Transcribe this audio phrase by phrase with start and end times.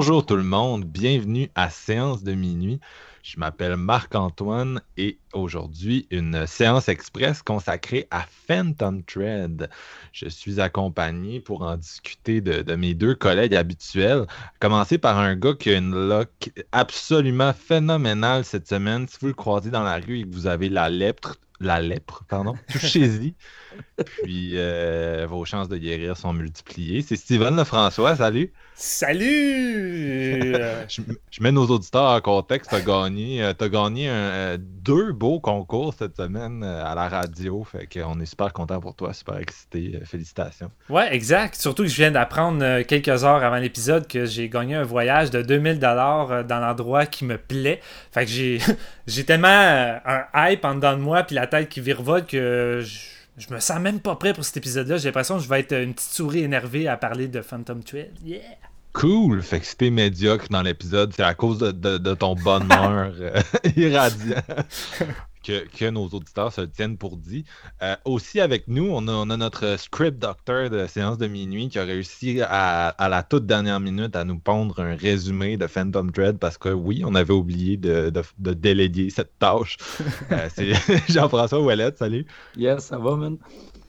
[0.00, 2.78] Bonjour tout le monde, bienvenue à Séance de minuit.
[3.24, 9.68] Je m'appelle Marc-Antoine et aujourd'hui une séance express consacrée à Phantom Thread.
[10.12, 14.26] Je suis accompagné pour en discuter de, mes deux collègues habituels.
[14.28, 19.08] À commencer par un gars qui a une look absolument phénoménale cette semaine.
[19.08, 22.24] Si vous le croisez dans la rue et que vous avez la lèpre, la lèpre,
[22.28, 23.34] pardon, touchez-y.
[24.22, 27.02] Puis euh, vos chances de guérir sont multipliées.
[27.02, 28.52] C'est Steven Lefrançois, salut.
[28.74, 30.52] Salut!
[30.88, 31.02] je,
[31.40, 32.70] mets nos auditeurs en contexte.
[32.70, 37.64] Tu as gagné, euh, as gagné euh, deux beaux concours cette semaine à la radio.
[37.64, 39.98] Fait qu'on est super content pour toi, super excité.
[40.04, 40.70] Félicitations.
[40.88, 41.56] Ouais, exact.
[41.56, 45.42] Surtout que je viens d'apprendre quelques heures avant l'épisode que j'ai gagné un voyage de
[45.42, 47.80] 2000 dollars dans l'endroit qui me plaît.
[48.12, 48.58] Fait que j'ai,
[49.08, 52.82] j'ai tellement un hype en dedans de moi puis la tête qui virevolte que
[53.38, 54.98] je me sens même pas prêt pour cet épisode-là.
[54.98, 58.12] J'ai l'impression que je vais être une petite souris énervée à parler de Phantom Thread.
[58.24, 58.40] Yeah!
[58.92, 59.42] Cool!
[59.42, 63.40] Fait que si t'es médiocre dans l'épisode, c'est à cause de, ton bonheur euh,
[63.76, 64.42] irradiant
[65.48, 67.44] que, nos auditeurs se tiennent pour dit.
[67.82, 71.84] Euh, aussi avec nous, on a, notre script doctor de séance de minuit qui a
[71.84, 76.58] réussi à, la toute dernière minute à nous pondre un résumé de Phantom Dread parce
[76.58, 79.76] que oui, on avait oublié de, déléguer cette tâche.
[80.30, 80.72] Euh, c'est
[81.08, 82.26] Jean-François Ouellette, salut.
[82.56, 83.38] Yes, ça va, man.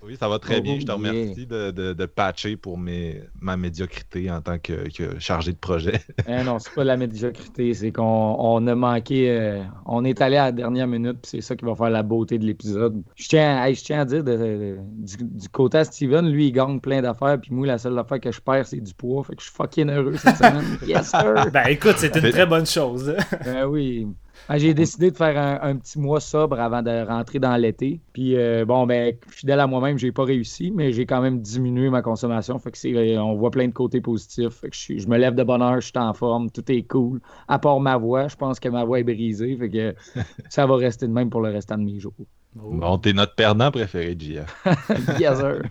[0.02, 0.80] Oui, ça va très bien.
[0.80, 4.84] Je te remercie de, patcher pour mes, ma médiocrité en tant que,
[5.20, 6.02] chargé de projet.
[6.28, 9.30] eh non, c'est pas la médiocrité, c'est qu'on a manqué.
[9.30, 12.04] Euh, on est allé à la dernière minute, puis c'est ça qui va faire la
[12.04, 13.02] beauté de l'épisode.
[13.16, 17.40] Je tiens, je tiens à dire du, côté à Steven, lui, il gagne plein d'affaires,
[17.40, 19.24] puis moi, la seule affaire que je perds, c'est du poids.
[19.24, 20.78] Fait que je suis fucking heureux cette semaine.
[20.88, 21.52] yes, sir!
[21.52, 23.14] Ben écoute, c'est une très bonne chose.
[23.44, 24.08] ben oui.
[24.48, 28.00] Ah, j'ai décidé de faire un, petit mois sobre avant de rentrer dans l'été.
[28.14, 31.90] Puis euh, bon, ben, fidèle à moi-même, j'ai pas réussi, mais j'ai quand même diminué
[31.90, 32.58] ma consommation.
[32.60, 34.54] Fait que c'est, euh, on voit plein de côtés positifs.
[34.54, 37.20] Fait que je, me lève de bonne heure, je suis en forme, tout est cool.
[37.48, 39.56] À part ma voix, je pense que ma voix est brisée.
[39.58, 39.96] Fait que
[40.50, 42.14] ça va rester de même pour le restant de mes jours.
[42.58, 42.74] Oh.
[42.74, 44.46] Bon, t'es notre perdant préféré, Gia.
[45.20, 45.62] yes, sir.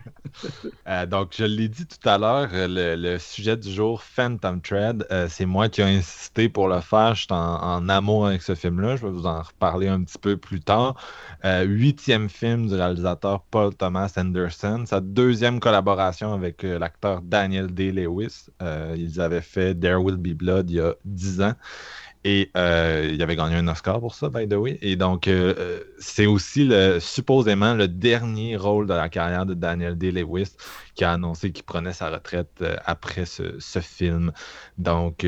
[0.86, 5.26] Euh, donc, je l'ai dit tout à l'heure, le, sujet du jour, Phantom Thread, euh,
[5.28, 7.16] c'est moi qui ai insisté pour le faire.
[7.16, 8.94] Je suis en, amour avec ce film-là.
[8.94, 10.94] Je vais vous en reparler un petit peu plus tard.
[11.44, 14.84] Euh, huitième film du réalisateur Paul Thomas Anderson.
[14.86, 18.46] Sa deuxième collaboration avec l'acteur Daniel Day-Lewis.
[18.96, 21.54] ils avaient fait There Will Be Blood il y a dix ans.
[22.30, 24.78] Et euh, il avait gagné un Oscar pour ça, by the way.
[24.82, 29.54] Et donc, euh, euh, c'est aussi le, supposément le dernier rôle de la carrière de
[29.54, 30.52] Daniel Day-Lewis
[30.94, 34.32] qui a annoncé qu'il prenait sa retraite après ce, film.
[34.76, 35.24] Donc,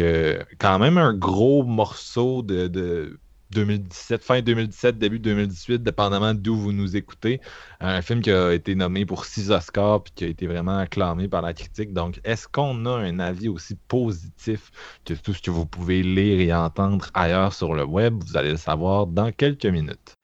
[0.58, 3.18] quand même un gros morceau de
[3.50, 7.40] 2017, fin 2017, début 2018, dépendamment d'où vous nous écoutez.
[7.80, 11.28] Un film qui a été nommé pour six Oscars et qui a été vraiment acclamé
[11.28, 11.92] par la critique.
[11.92, 14.70] Donc, est-ce qu'on a un avis aussi positif
[15.04, 18.22] que tout ce que vous pouvez lire et entendre ailleurs sur le web?
[18.24, 20.16] Vous allez le savoir dans quelques minutes.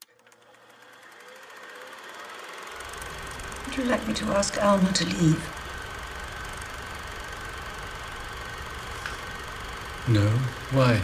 [3.66, 5.40] Would you like me to ask Alma to leave?
[10.08, 10.22] No.
[10.72, 11.00] Why?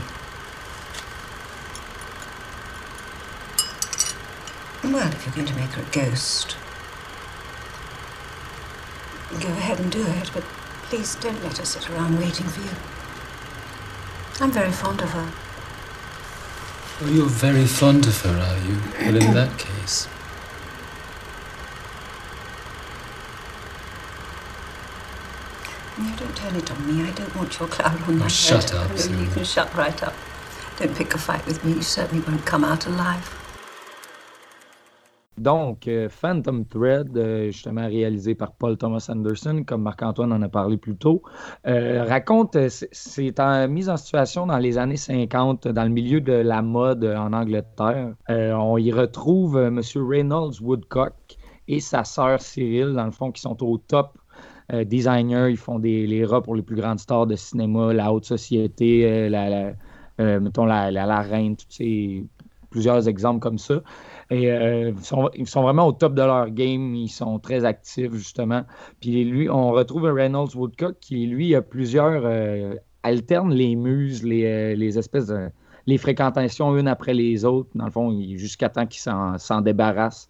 [4.93, 6.55] Well, if you're going to make her a ghost,
[9.41, 10.43] go ahead and do it, but
[10.83, 12.77] please don't let her sit around waiting for you.
[14.39, 15.33] I'm very fond of her.
[17.01, 18.83] Oh, you're very fond of her, are you?
[19.01, 20.09] Well, in that case.
[25.97, 27.03] No, don't turn it on me.
[27.03, 28.91] I don't want your cloud on oh, my shut head.
[28.91, 30.15] up, You can shut right up.
[30.77, 31.73] Don't pick a fight with me.
[31.73, 33.39] You certainly won't come out alive.
[35.43, 40.49] Donc, euh, Phantom Thread, euh, justement réalisé par Paul Thomas Anderson, comme Marc-Antoine en a
[40.49, 41.21] parlé plus tôt,
[41.67, 46.63] euh, raconte, c'est mise en situation dans les années 50, dans le milieu de la
[46.63, 48.15] mode en Angleterre.
[48.29, 49.81] on y retrouve M.
[49.97, 51.15] Reynolds Woodcock,
[51.67, 54.17] et sa sœur Cyril, dans le fond, qui sont au top
[54.85, 55.49] designers.
[55.51, 59.29] Ils font des, les rats pour les plus grandes stars de cinéma, la haute société,
[59.29, 59.73] la,
[60.19, 62.25] mettons la, la, reine, tous ces
[62.71, 63.83] plusieurs exemples comme ça.
[64.33, 66.95] Et ils, sont, vraiment au top de leur game.
[66.95, 68.63] Ils sont très actifs, justement.
[69.01, 72.25] Puis lui, on retrouve Reynolds Woodcock qui, lui, a plusieurs.
[73.03, 75.33] alterne les muses, les, les espèces
[75.87, 80.29] les fréquentations une après les autres, dans le fond, jusqu'à temps qu'ils s'en débarrassent.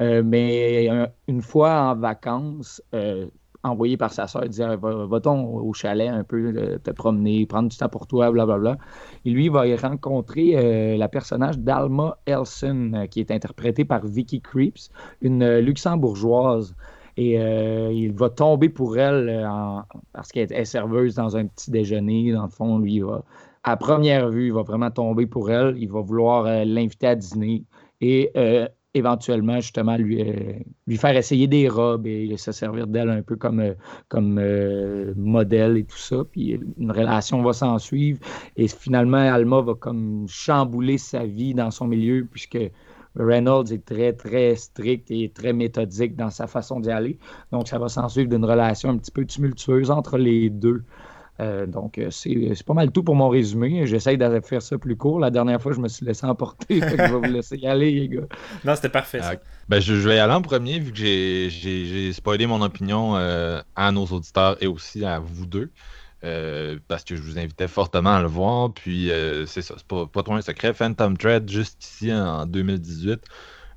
[0.00, 0.88] Euh, mais
[1.26, 3.26] une fois en vacances, euh,
[3.68, 7.68] envoyé par sa soeur, il disait Va-t-on au chalet un peu, euh, te promener, prendre
[7.68, 8.78] du temps pour toi, blablabla.
[9.24, 14.40] Et lui, il va y rencontrer la personnage d'Alma Elson, qui est interprétée par Vicky
[14.40, 16.74] Creeps, une luxembourgeoise.
[17.16, 19.46] Et il va tomber pour elle
[20.12, 22.32] parce qu'elle est serveuse dans un petit déjeuner.
[22.32, 23.24] Dans le fond, lui, va
[23.64, 25.76] à première vue, il va vraiment tomber pour elle.
[25.78, 27.64] Il va vouloir euh, l'inviter à dîner
[28.00, 30.54] et euh, éventuellement, justement, lui, euh,
[30.86, 33.74] lui faire essayer des robes et se servir d'elle un peu comme,
[34.08, 34.40] comme
[35.16, 36.24] modèle et tout ça.
[36.30, 38.18] Puis une relation va s'en suivre.
[38.56, 42.58] Et finalement, Alma va comme chambouler sa vie dans son milieu puisque
[43.16, 47.18] Reynolds est très, très strict et très méthodique dans sa façon d'y aller.
[47.52, 50.84] Donc, ça va s'en suivre d'une relation un petit peu tumultueuse entre les deux.
[51.40, 53.86] Euh, donc, euh, c'est pas mal tout pour mon résumé.
[53.86, 55.20] J'essaye de faire ça plus court.
[55.20, 56.80] La dernière fois, je me suis laissé emporter.
[56.80, 58.26] je vais vous laisser y aller, les gars.
[58.64, 59.20] Non, c'était parfait.
[59.20, 59.34] Ça.
[59.34, 63.60] Ah, ben, je, vais y aller en premier, vu que j'ai spoilé mon opinion euh,
[63.76, 65.70] à nos auditeurs et aussi à vous deux.
[66.88, 68.72] parce que je vous invitais fortement à le voir.
[68.72, 69.10] Puis,
[69.46, 70.74] c'est ça, c'est pas, pas trop un secret.
[70.74, 73.20] Phantom Thread, juste ici en 2018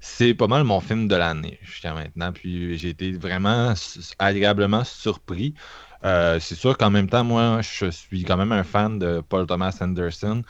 [0.03, 2.31] c'est pas mal mon film de l'année jusqu'à maintenant.
[2.33, 3.75] Puis j'ai été vraiment
[4.17, 5.53] agréablement surpris.
[6.03, 9.45] Euh, c'est sûr qu'en même temps, moi, je suis quand même un fan de Paul
[9.45, 10.43] Thomas Anderson.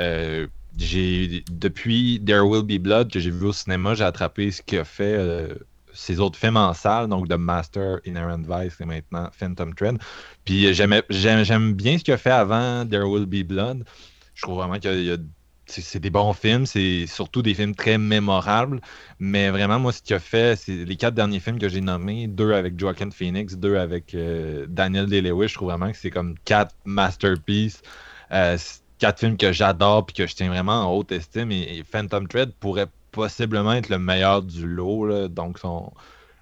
[0.00, 0.46] Euh,
[0.76, 4.78] j'ai depuis There Will Be Blood que j'ai vu au cinéma, j'ai attrapé ce qu'il
[4.78, 5.54] a fait euh,
[5.92, 9.98] ses autres films en salle, donc The Master, Inherent Vice et maintenant Phantom Thread.
[10.44, 13.84] Puis j'aime bien ce qu'il a fait avant There Will Be Blood.
[14.34, 15.16] Je trouve vraiment qu'il y a
[15.66, 18.80] c'est des bons films, c'est surtout des films très mémorables.
[19.18, 22.26] Mais vraiment, moi, ce qu'il a fait, c'est les quatre derniers films que j'ai nommés,
[22.26, 25.48] deux avec Joaquin Phoenix, deux avec euh, Daniel Day-Lewis.
[25.48, 27.82] Je trouve vraiment que c'est comme quatre masterpieces.
[28.32, 28.56] Euh,
[28.98, 31.50] quatre films que j'adore puis que je tiens vraiment en haute estime.
[31.52, 35.28] Et, Phantom Thread pourrait possiblement être le meilleur du lot.
[35.28, 35.92] donc, son,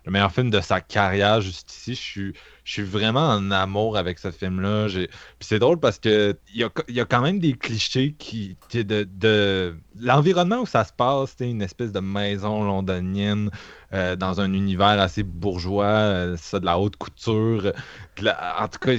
[0.04, 1.94] le meilleur film de sa carrière jusqu'ici.
[1.94, 2.32] Je suis,
[2.64, 4.88] je suis vraiment en amour avec ce film-là.
[4.88, 5.08] Puis
[5.40, 9.04] c'est drôle parce que il y a, y a, quand même des clichés qui, de,
[9.04, 9.76] de...
[9.98, 13.50] l'environnement où ça se passe, c'est une espèce de maison londonienne
[13.92, 17.72] euh, dans un univers assez bourgeois, euh, ça de la haute couture.
[18.20, 18.92] en tout cas,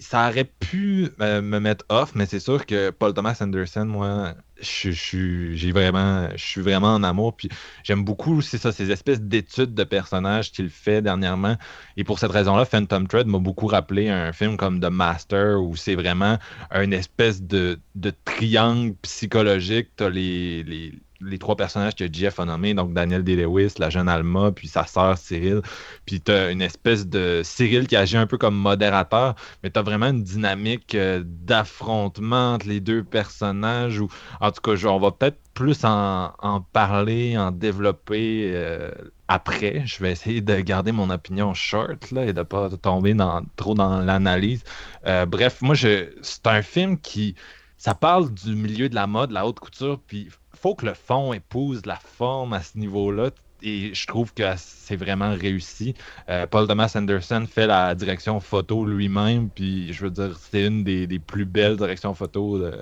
[0.00, 4.34] ça aurait pu euh, me mettre off, mais c'est sûr que Paul Thomas Anderson, moi,
[4.60, 7.36] je, je, j'ai vraiment, je suis vraiment en amour.
[7.36, 7.48] Puis
[7.84, 11.56] j'aime beaucoup, c'est ça, ces espèces d'études de personnages qu'il fait dernièrement.
[11.96, 15.76] Et pour cette raison-là, Phantom Thread m'a beaucoup rappelé un film comme The Master, où
[15.76, 16.38] c'est vraiment
[16.72, 19.88] une espèce de, de triangle psychologique.
[19.96, 24.08] T'as les, les les trois personnages que Jeff a nommés, donc Daniel Day-Lewis, la jeune
[24.08, 25.62] Alma, puis sa sœur Cyril.
[26.06, 29.78] Puis tu as une espèce de Cyril qui agit un peu comme modérateur, mais tu
[29.78, 34.00] as vraiment une dynamique euh, d'affrontement entre les deux personnages.
[34.00, 34.08] Ou,
[34.40, 36.32] en tout cas, on va peut-être plus en,
[36.72, 38.92] parler, en développer euh,
[39.26, 39.82] après.
[39.86, 43.42] Je vais essayer de garder mon opinion short là, et de ne pas tomber dans,
[43.56, 44.62] trop dans l'analyse.
[45.06, 47.34] Euh, bref, moi, c'est un film qui
[47.76, 50.28] ça parle du milieu de la mode, la haute couture, puis
[50.60, 53.30] faut que le fond épouse la forme à ce niveau-là.
[53.60, 55.94] Et je trouve que c'est vraiment réussi.
[56.28, 60.84] Euh, Paul Thomas Anderson fait la direction photo lui-même, puis je veux dire, c'est une
[60.84, 62.72] des, plus belles directions photo de,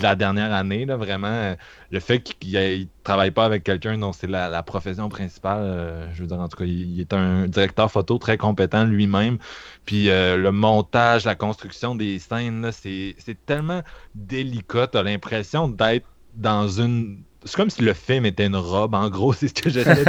[0.00, 0.86] la dernière année.
[0.86, 1.54] Là, vraiment,
[1.90, 6.22] le fait qu'il ne travaille pas avec quelqu'un dont c'est la, profession principale, euh, je
[6.22, 9.36] veux dire, en tout cas, il, est un directeur photo très compétent lui-même.
[9.84, 13.82] Puis euh, le montage, la construction des scènes, c'est tellement
[14.14, 14.86] délicat.
[14.86, 17.22] Tu as l'impression d'être dans une.
[17.44, 20.04] C'est comme si le film était une robe, en gros, c'est ce que j'essaie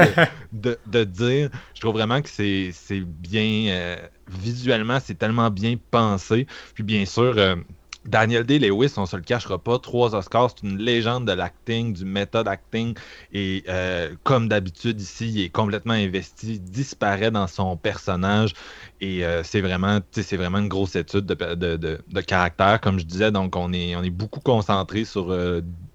[0.51, 1.49] de, dire.
[1.75, 3.67] Je trouve vraiment que c'est bien.
[3.69, 3.97] Euh,
[4.27, 6.47] visuellement, c'est tellement bien pensé.
[6.73, 7.33] Puis bien sûr.
[7.38, 7.55] Euh,
[8.05, 12.05] Daniel Day-Lewis, on se le cachera pas, trois Oscars, c'est une légende de l'acting, du
[12.05, 12.95] méthode acting,
[13.33, 18.53] et euh, comme d'habitude ici, il est complètement investi, disparaît dans son personnage,
[19.01, 21.75] et c'est vraiment, c'est vraiment une grosse étude de, de,
[22.07, 25.29] de, caractère, comme je disais, donc on est, on est beaucoup concentré sur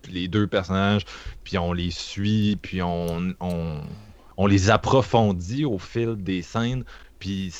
[0.08, 1.04] les deux personnages,
[1.44, 6.84] puis on les suit, puis on, on, les approfondit au fil des scènes.
[7.18, 7.52] Puis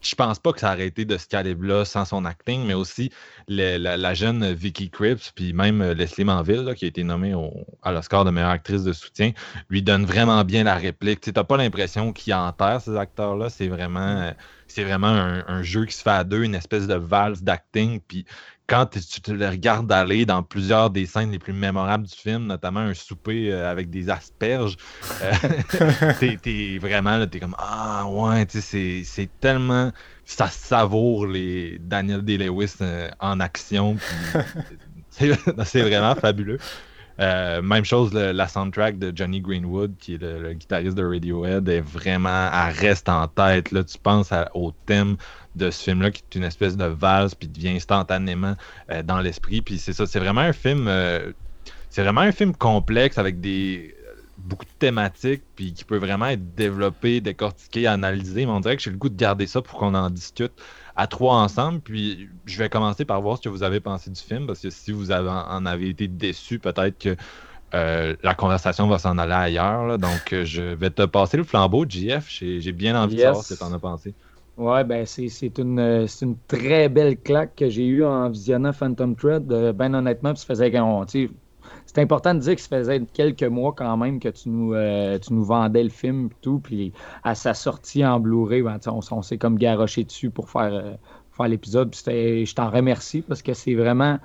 [0.00, 3.10] je pense pas que ça aurait été de ce calibre-là sans son acting, mais aussi
[3.48, 7.34] la, jeune Vicky Cripps, puis même Leslie Manville, qui a été nommée
[7.82, 9.32] à l'Oscar de meilleure actrice de soutien,
[9.68, 11.20] lui donne vraiment bien la réplique.
[11.20, 14.32] Tu n'as pas l'impression qu'il enterre ces acteurs-là, c'est vraiment, euh,
[14.66, 18.24] c'est vraiment un, jeu qui se fait à deux, une espèce de valse d'acting, puis
[18.68, 22.46] quand tu te les regardes aller dans plusieurs des scènes les plus mémorables du film,
[22.46, 24.76] notamment un souper euh, avec des asperges,
[25.22, 29.90] euh, t'es, vraiment là, t'es comme Ah ouais, c'est, c'est tellement.
[30.26, 33.96] Ça savoure les Daniel Day-Lewis euh, en action.
[35.10, 36.58] c'est, vraiment fabuleux.
[37.18, 42.50] Même chose, la soundtrack de Johnny Greenwood, qui est le, guitariste de Radiohead, est vraiment,
[42.52, 43.72] elle reste en tête.
[43.72, 45.16] Là, tu penses au thème
[45.56, 48.54] de ce film-là, qui est une espèce de valse, puis devient instantanément
[48.90, 49.60] euh, dans l'esprit.
[49.60, 50.86] Puis c'est ça, c'est vraiment un film.
[50.88, 51.32] Euh,
[51.90, 53.94] c'est vraiment un film complexe avec des
[54.38, 58.46] beaucoup de thématiques, puis qui peut vraiment être développé, décortiqué, analysé.
[58.46, 60.52] Mais on dirait que j'ai le goût de garder ça pour qu'on en discute
[60.98, 61.80] à trois ensemble.
[61.80, 64.68] Puis je vais commencer par voir ce que vous avez pensé du film, parce que
[64.68, 67.16] si vous avez, en avez été déçu, peut-être que
[67.74, 69.98] euh, la conversation va s'en aller ailleurs.
[69.98, 72.28] Donc, je vais te passer le flambeau, JF.
[72.28, 74.14] J'ai bien envie de savoir ce que tu en as pensé.
[74.58, 75.78] Ouais, ben c'est une,
[76.20, 79.52] une très belle claque que j'ai eue en visionnant Phantom Thread.
[79.52, 80.72] Euh, ben honnêtement, ça faisait
[81.88, 85.18] c'est important de dire que ça faisait quelques mois quand même que tu nous, euh,
[85.18, 86.60] tu nous vendais le film et tout.
[86.60, 86.92] Puis
[87.24, 90.94] à sa sortie en Blu-ray, ben, on, s'est comme garoché dessus pour faire, euh,
[91.34, 91.94] faire l'épisode.
[91.94, 94.18] Je t'en remercie parce que c'est vraiment.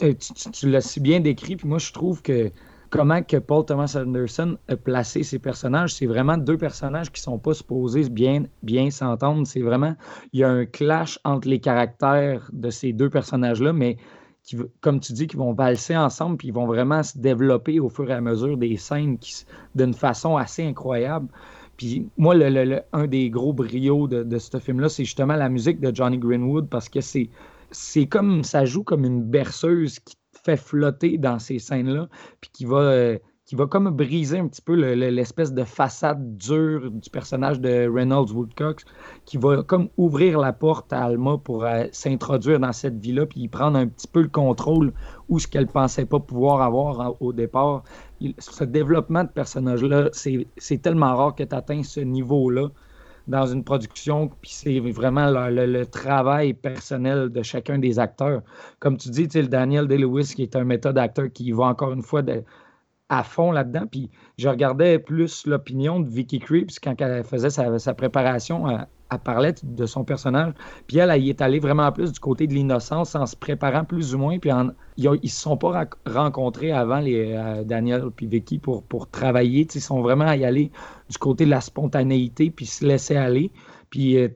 [0.00, 1.54] Tu, tu l'as si bien décrit.
[1.54, 2.50] Puis moi, je trouve que
[2.90, 5.94] comment que Paul Thomas Anderson a placé ses personnages.
[5.94, 9.46] C'est vraiment deux personnages qui sont pas supposés bien, bien s'entendre.
[9.46, 9.94] C'est vraiment,
[10.32, 13.96] il y a un clash entre les caractères de ces deux personnages-là, mais
[14.42, 17.88] qui, comme tu dis, qui vont valser ensemble, puis ils vont vraiment se développer au
[17.88, 19.18] fur et à mesure des scènes
[19.74, 21.28] d'une façon assez incroyable.
[21.76, 25.80] Puis moi, le, un des gros brios de, de ce film-là, c'est justement la musique
[25.80, 27.30] de Johnny Greenwood, parce que c'est
[27.72, 32.08] c'est comme ça joue comme une berceuse qui fait flotter dans ces scènes-là,
[32.40, 33.18] puis qui va, euh,
[33.50, 38.30] qui va comme briser un petit peu l'espèce de façade dure du personnage de Reynolds
[38.30, 38.84] Woodcock,
[39.24, 43.48] qui va comme ouvrir la porte à Alma pour euh, s'introduire dans cette vie-là, puis
[43.48, 44.92] prendre un petit peu le contrôle
[45.28, 47.82] où ce qu'elle pensait pas pouvoir avoir au départ.
[48.38, 52.68] ce développement de personnage-là, c'est tellement rare que tu atteins ce niveau-là
[53.26, 58.42] dans une production, puis c'est vraiment le, travail personnel de chacun des acteurs.
[58.78, 62.04] Comme tu dis, le Daniel Day-Lewis, qui est un méthode acteur qui va encore une
[62.04, 62.22] fois
[63.10, 63.86] à fond là-dedans.
[63.90, 68.66] Puis je regardais plus l'opinion de Vicky Creeps quand elle faisait sa, préparation.
[68.66, 70.52] À, elle parlait de son personnage.
[70.86, 73.84] Puis elle, elle y est allée vraiment plus du côté de l'innocence en se préparant
[73.84, 74.38] plus ou moins.
[74.38, 74.50] Puis
[74.96, 79.66] ils ne se sont pas rencontrés avant, les, euh, Daniel et Vicky, pour, pour travailler.
[79.74, 80.70] ils sont vraiment à y aller
[81.08, 83.50] du côté de la spontanéité puis se laisser aller.
[83.90, 84.28] Puis euh,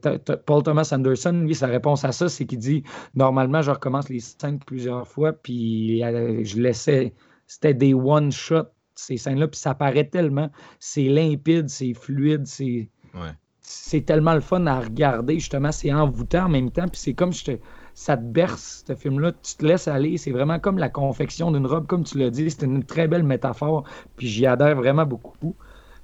[0.44, 2.82] Paul Thomas Anderson, lui, sa réponse à ça, c'est qu'il dit
[3.14, 7.14] normalement, je recommence les scènes plusieurs fois, puis euh, je laissais.
[7.54, 10.50] C'était des one-shot, ces scènes-là, puis ça paraît tellement.
[10.80, 12.88] C'est limpide, c'est fluide, c'est.
[13.14, 13.32] Ouais
[13.64, 17.32] c'est tellement le fun à regarder, justement, c'est envoûtant en même temps, puis c'est comme
[17.32, 17.50] je te,
[17.94, 21.66] ça te berce, ce film-là, tu te laisses aller, c'est vraiment comme la confection d'une
[21.66, 23.84] robe, comme tu l'as dit, c'est une très belle métaphore,
[24.16, 25.56] puis j'y adhère vraiment beaucoup.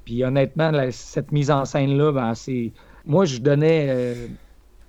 [0.07, 2.73] Puis honnêtement, cette mise en scène-là, ben, c'est...
[3.05, 3.87] Moi, je donnais...
[3.91, 4.27] Euh,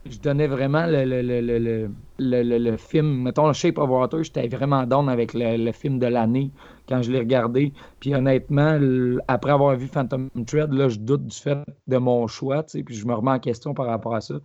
[0.05, 5.33] je donnais vraiment le, le, le, film, mettons Shape of Water, j'étais vraiment down avec
[5.33, 6.51] le, film de l'année
[6.89, 7.71] quand je l'ai regardé.
[7.99, 8.79] Puis honnêtement,
[9.27, 13.05] après avoir vu Phantom Thread, là, je doute du fait de mon choix, puis je
[13.05, 14.35] me remets en question par rapport à ça.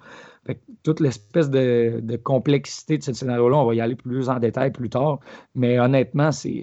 [0.82, 4.90] toute l'espèce de, complexité de ce scénario-là, on va y aller plus en détail plus
[4.90, 5.20] tard.
[5.54, 6.62] Mais honnêtement, c'est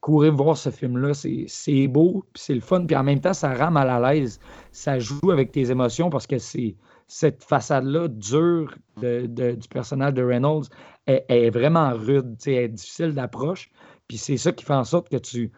[0.00, 3.54] courir voir ce film-là, c'est beau, puis c'est le fun, puis en même temps, ça
[3.54, 4.40] rend mal à l'aise.
[4.72, 6.74] Ça joue avec tes émotions parce que c'est
[7.10, 10.66] cette façade-là dure du personnage de Reynolds
[11.08, 13.68] est, vraiment rude, elle est difficile d'approche.
[14.06, 15.50] Puis c'est ça qui fait en sorte que tu,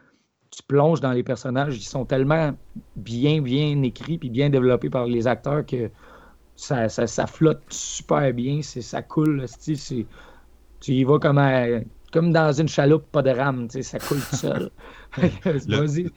[0.51, 1.77] tu plonges dans les personnages.
[1.77, 2.53] Ils sont tellement
[2.97, 5.91] bien, bien écrits puis bien développés par les acteurs que
[6.57, 8.63] ça, ça, flotte super bien.
[8.63, 9.45] Ça coule.
[9.61, 10.07] Tu
[10.87, 11.41] y vas comme,
[12.13, 13.69] comme dans une chaloupe, pas de rame.
[13.69, 14.71] Ça coule tout seul.
[15.45, 16.11] Vas-y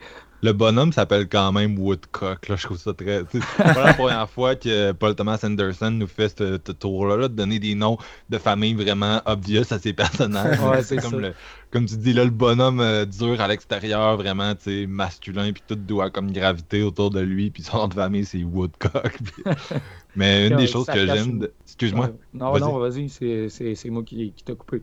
[0.46, 2.48] le bonhomme s'appelle quand même Woodcock.
[2.48, 3.24] Là, je trouve ça très.
[3.32, 7.58] C'est pas la première fois que Paul Thomas Anderson nous fait ce, tour-là, de donner
[7.58, 7.98] des noms
[8.30, 10.58] de famille vraiment obvious à ses personnages.
[10.84, 11.34] c'est comme, le,
[11.72, 14.52] comme tu dis, là, le bonhomme euh, dur à l'extérieur, vraiment
[14.86, 18.44] masculin, puis tout doit comme gravité autour de lui, puis son nom de famille, c'est
[18.44, 19.18] Woodcock.
[20.16, 21.48] Mais une des choses que j'aime.
[21.66, 22.10] Excuse-moi.
[22.32, 24.80] non, non, vas-y, c'est moi qui, qui t'ai coupé.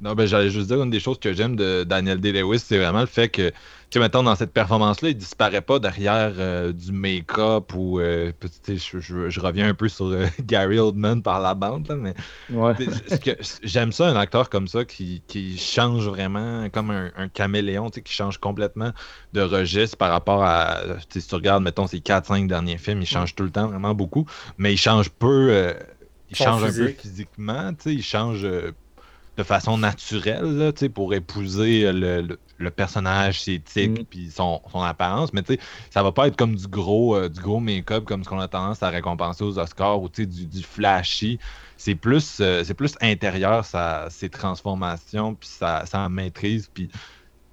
[0.00, 3.00] Non, ben j'allais juste dire une des choses que j'aime de Daniel Day-Lewis, c'est vraiment
[3.00, 3.50] le fait que,
[3.92, 8.32] sais, maintenant dans cette performance-là, il disparaît pas derrière euh, du make-up ou, euh,
[8.64, 11.96] tu je, je- je reviens un peu sur euh, Gary Oldman par la bande, là,
[11.96, 12.14] mais
[12.48, 12.76] Ouais.
[12.76, 12.88] tu
[13.62, 17.96] j'aime ça, un acteur comme ça qui, qui change vraiment comme un, un caméléon, tu
[17.96, 18.92] sais, qui change complètement
[19.32, 23.02] de registre par rapport à, tu sais, si tu regardes, mettons, ses 4-5 derniers films,
[23.02, 24.26] il change tout le temps vraiment beaucoup,
[24.58, 25.74] mais il change peu,
[26.28, 27.00] il Son change un peu physique.
[27.00, 28.46] physiquement, tu sais, il change
[29.38, 34.04] de façon naturelle, là, pour épouser le, le- le personnage, ses tics, Mm.
[34.10, 35.42] puis son, son apparence, mais
[35.90, 38.48] ça va pas être comme du gros, euh, du gros make-up comme ce qu'on a
[38.48, 41.38] tendance à récompenser aux Oscars ou du, du flashy.
[41.76, 46.90] C'est plus, euh, c'est plus intérieur, sa, ses transformations, puis sa, sa maîtrise, puis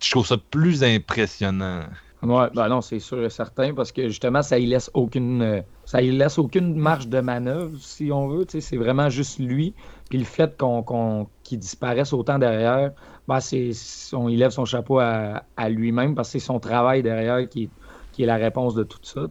[0.04, 1.84] je trouve ça plus impressionnant.
[2.24, 5.62] Ouais, ben non, c'est sûr et certain, parce que justement, ça y laisse aucune euh,
[5.86, 8.46] ça y laisse aucune marge de manœuvre, si on veut.
[8.50, 9.76] C'est vraiment juste lui.
[10.10, 12.92] Puis le fait qu'on qu'on- qu'il disparaisse autant derrière,
[13.28, 13.72] ben c'est,
[14.14, 17.70] on, il lève son chapeau à, lui-même parce que c'est son travail derrière qui,
[18.12, 19.22] qui est la réponse de tout ça.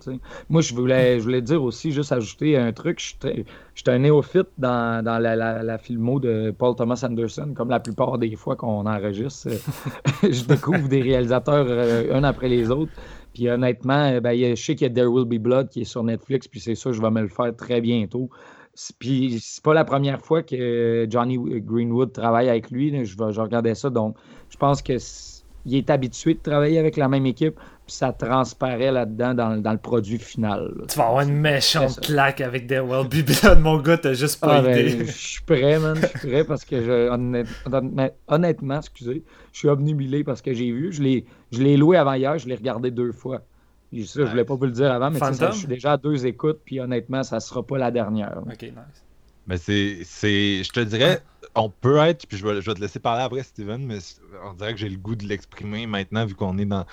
[0.48, 3.00] Moi, je voulais, je voulais dire aussi, juste ajouter un truc.
[3.00, 3.42] Je
[3.74, 7.80] suis un néophyte dans, dans la, la, la filmo de Paul Thomas Anderson, comme la
[7.80, 9.48] plupart des fois qu'on enregistre.
[10.22, 12.92] je découvre des réalisateurs euh, un après les autres.
[13.34, 15.84] Puis honnêtement, euh, ben, je sais qu'il y a There Will Be Blood qui est
[15.84, 18.30] sur Netflix, puis c'est ça, je vais me le faire très bientôt.
[18.98, 23.04] Puis c'est pas la première fois que Johnny Greenwood travaille avec lui.
[23.04, 24.16] Je, regardais ça, donc
[24.50, 24.94] je pense que
[25.66, 27.54] il est habitué de travailler avec la même équipe,
[27.86, 30.74] puis ça transparaît là-dedans dans, dans le produit final.
[30.76, 30.84] là.
[30.86, 34.62] Tu vas avoir une méchante claque avec Be Blood, mon gars, t'as juste pas Ah,
[34.62, 35.06] ben, idée.
[35.06, 35.96] je suis prêt, man.
[35.96, 40.52] Je suis prêt parce que, je- honnête- honnête- honnêtement, excusez, je suis obnubilé parce que
[40.52, 40.92] j'ai vu.
[40.92, 43.40] Je l'ai je l'ai loué avant hier, je l'ai regardé deux fois.
[44.04, 46.26] Ça, je voulais pas vous le dire avant, mais ça, je suis déjà à deux
[46.26, 48.42] écoutes, puis honnêtement, ça sera pas la dernière.
[48.46, 48.74] Ok, nice.
[49.46, 51.22] Mais c'est, c'est, je te dirais,
[51.54, 53.98] on peut être, puis je vais, je vais te laisser parler après, Steven, mais
[54.44, 56.86] on dirait que j'ai le goût de l'exprimer maintenant, vu qu'on est dans,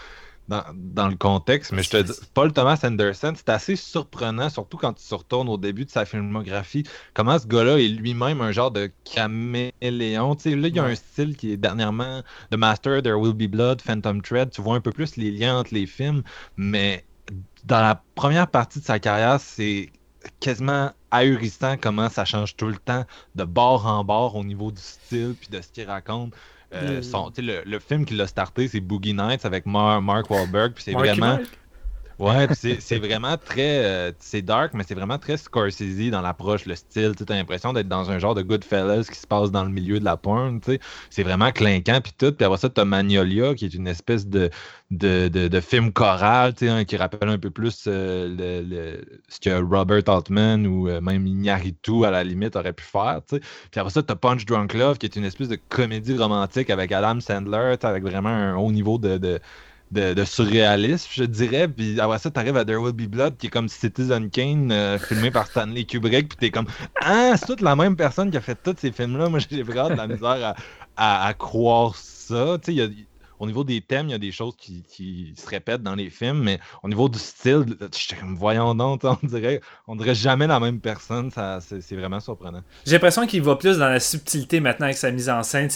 [0.48, 1.72] dans, dans le contexte.
[1.72, 5.50] Mais je te dis, Paul Thomas Anderson, c'est assez surprenant, surtout quand tu se retournes
[5.50, 6.84] au début de sa filmographie,
[7.14, 10.36] comment ce gars-là est lui-même un genre de caméléon.
[10.36, 12.22] Tu sais, là, il y a un style qui est dernièrement
[12.52, 14.52] The Master, There Will Be Blood, Phantom Thread.
[14.52, 16.24] Tu vois un peu plus les liens entre les films,
[16.58, 17.06] mais
[17.66, 19.92] dans la première partie de sa carrière, c'est
[20.40, 24.82] quasiment ahurissant comment ça change tout le temps de bord en bord au niveau du
[24.82, 26.34] style puis de ce qu'il raconte.
[26.74, 27.04] Euh, Mm.
[27.04, 30.30] son- tu sais, le, le film qui l'a starté, c'est Boogie Nights avec Mar- Mark
[30.30, 30.74] Wahlberg.
[30.74, 31.38] Puis c'est vraiment.
[31.38, 31.42] Mark?
[32.22, 33.84] Ouais, c'est vraiment très.
[33.84, 37.16] euh, c'est dark, mais c'est vraiment très Scorsese dans l'approche, le style.
[37.16, 40.00] Tu as l'impression d'être dans un genre de Goodfellas qui se passe dans le milieu
[40.00, 40.20] de la
[40.64, 40.80] sais.
[41.10, 42.32] C'est vraiment clinquant, puis tout.
[42.32, 44.52] Puis après ça, tu as Magnolia, qui est une espèce de,
[44.92, 48.28] de, de, film choral, hein, qui rappelle un peu plus euh,
[48.70, 53.22] le, ce que Robert Altman ou euh, même Iñárritu, à la limite, aurait pu faire.
[53.28, 53.42] tu sais.
[53.72, 56.70] Puis après ça, tu as Punch Drunk Love, qui est une espèce de comédie romantique
[56.70, 59.40] avec Adam Sandler, avec vraiment un haut niveau de- de,
[59.92, 61.68] de, surréalisme, je dirais.
[61.68, 64.98] Puis après ça, t'arrives à There Will Be Blood, qui est comme Citizen Kane, euh,
[64.98, 66.68] filmé par Stanley Kubrick, puis t'es comme
[67.02, 69.30] Ah, c'est toute la même personne qui a fait tous ces films-là.
[69.30, 70.56] Moi, j'ai vraiment de la misère
[70.96, 72.58] à, à- croire ça.
[72.64, 72.90] Tu sais,
[73.42, 76.12] au niveau des thèmes, il y a des choses qui, qui se répètent dans les
[76.12, 77.66] films, mais au niveau du style,
[77.98, 81.32] j'étais comme voyons donc, on dirait, on dirait jamais la même personne.
[81.32, 82.62] Ça, c'est, vraiment surprenant.
[82.86, 85.70] J'ai l'impression qu'il va plus dans la subtilité maintenant avec sa mise en scène.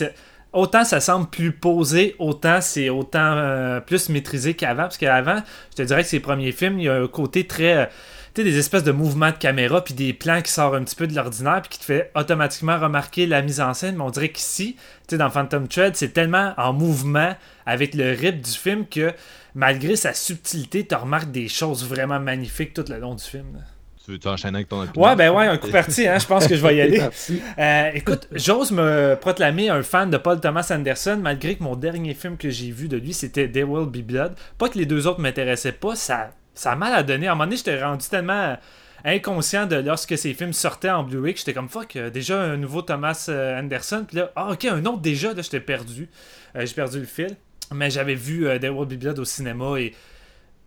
[0.56, 4.84] Autant ça semble plus posé, autant c'est autant euh, plus maîtrisé qu'avant.
[4.84, 7.78] Parce qu'avant, je te dirais que ses premiers films, il y a un côté très.
[7.78, 7.86] euh,
[8.34, 10.96] Tu sais, des espèces de mouvements de caméra, puis des plans qui sortent un petit
[10.96, 13.96] peu de l'ordinaire, puis qui te fait automatiquement remarquer la mise en scène.
[13.98, 18.12] Mais on dirait qu'ici, tu sais, dans Phantom Thread, c'est tellement en mouvement avec le
[18.12, 19.14] rythme du film que
[19.56, 23.62] malgré sa subtilité, tu remarques des choses vraiment magnifiques tout le long du film.
[24.06, 25.04] Tu veux-tu enchaîner avec ton opinion?
[25.04, 27.02] Ouais, ben ouais, un coup parti, hein, je pense que je vais y aller.
[27.58, 32.14] Euh, écoute, j'ose me proclamer un fan de Paul Thomas Anderson, malgré que mon dernier
[32.14, 34.34] film que j'ai vu de lui, c'était There Will Be Blood.
[34.58, 37.28] Pas que les deux autres m'intéressaient pas, ça, ça a mal à donner.
[37.28, 38.58] À un moment donné, j'étais rendu tellement
[39.04, 42.58] inconscient de lorsque ces films sortaient en Blu-ray que j'étais comme fuck, euh, déjà un
[42.58, 46.10] nouveau Thomas euh, Anderson, puis là, ah ok, un autre déjà, là, j'étais perdu.
[46.56, 47.36] Euh, j'ai perdu le fil.
[47.74, 49.94] Mais j'avais vu euh, There Will Be Blood au cinéma et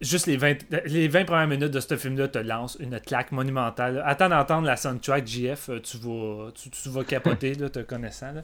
[0.01, 0.55] juste les 20,
[0.87, 4.03] les 20 premières minutes de ce film-là te lancent une claque monumentale.
[4.07, 8.33] Attends d'entendre la soundtrack JF, euh, tu vas, tu, tu vas capoter, là, te connaissant.
[8.33, 8.43] là.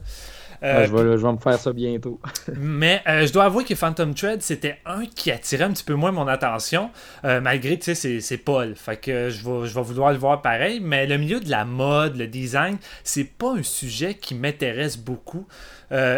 [0.63, 2.19] Euh, Ouais, je, vais, je vais me faire ça bientôt.
[2.57, 5.93] mais euh, je dois avouer que Phantom Thread, c'était un qui attirait un petit peu
[5.93, 6.91] moins mon attention,
[7.23, 8.75] euh, malgré, tu sais, c'est- Paul.
[8.75, 11.63] Fait que je vais, je vais vouloir le voir pareil, mais le milieu de la
[11.65, 15.47] mode, le design, c'est pas un sujet qui m'intéresse beaucoup.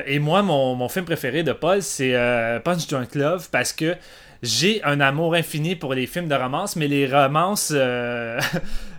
[0.08, 2.13] Et moi, mon, mon film préféré de Paul, c'est
[2.63, 3.95] Punch Drunk Love, parce que
[4.43, 8.39] j'ai un amour infini pour les films de romance, mais les romances, euh,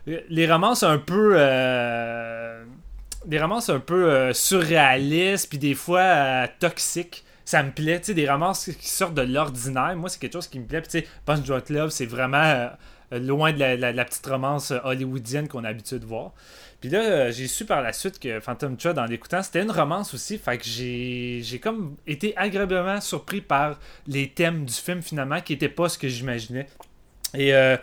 [0.28, 2.64] les romances un peu, euh,
[3.26, 7.24] des romances un peu euh, surréalistes, puis des fois euh, toxiques.
[7.44, 9.96] Ça me plaît, tu sais, des romances qui sortent de l'ordinaire.
[9.96, 10.82] Moi, c'est quelque chose qui me plaît.
[10.82, 12.68] Puis, tu sais, Punch Drunk Love, c'est vraiment euh,
[13.18, 16.32] loin de la, la- petite romance euh, hollywoodienne qu'on a l'habitude de voir.
[16.80, 19.70] Puis là, euh, j'ai su par la suite que Phantom Thread, en l'écoutant, c'était une
[19.70, 20.38] romance aussi.
[20.38, 25.68] Fait que j'ai comme été agréablement surpris par les thèmes du film, finalement, qui n'étaient
[25.68, 26.66] pas ce que j'imaginais.
[27.34, 27.76] Et euh,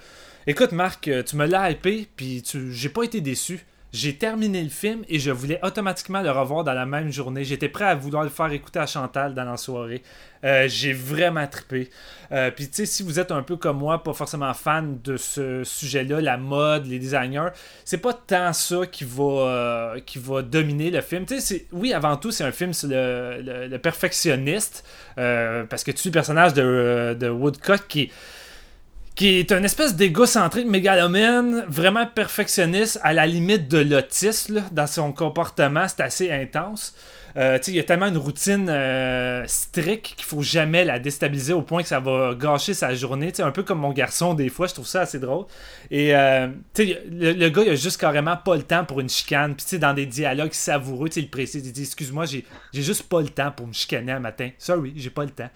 [0.48, 3.66] écoute, Marc, euh, tu me l'as hypé, puis j'ai pas été déçu.
[3.96, 7.46] J'ai terminé le film et je voulais automatiquement le revoir dans la même journée.
[7.46, 10.04] J'étais prêt à vouloir le faire écouter à Chantal dans la soirée.
[10.44, 11.90] Euh, j'ai vraiment trippé.
[12.34, 15.16] Euh, Puis tu sais, si vous êtes un peu comme moi, pas forcément fan de
[15.16, 17.48] ce sujet-là, la mode, les designers,
[17.86, 21.26] c'est pas tant ça qui va, euh, qui va dominer le film.
[21.26, 24.84] Tu sais, oui, avant tout, c'est un film sur le, perfectionniste,
[25.16, 28.12] parce que tu suis le personnage de, de Woodcock qui
[29.16, 35.14] qui est une espèce d'égocentrique mégalomane, vraiment perfectionniste, à la limite de l'autisme dans son
[35.14, 36.94] comportement, c'est assez intense.
[37.38, 41.62] Euh, il y a tellement une routine euh, stricte qu'il faut jamais la déstabiliser au
[41.62, 43.34] point que ça va gâcher sa journée.
[43.40, 45.46] Un peu comme mon garçon, des fois, je trouve ça assez drôle.
[45.92, 49.56] Et euh, le, le gars, il a juste carrément pas le temps pour une chicane.
[49.56, 53.52] Puis dans des dialogues savoureux, il précise, il dit Excuse-moi, j'ai juste pas le temps
[53.52, 54.50] pour me chicaner un matin.
[54.58, 55.50] Sorry, j'ai pas le temps.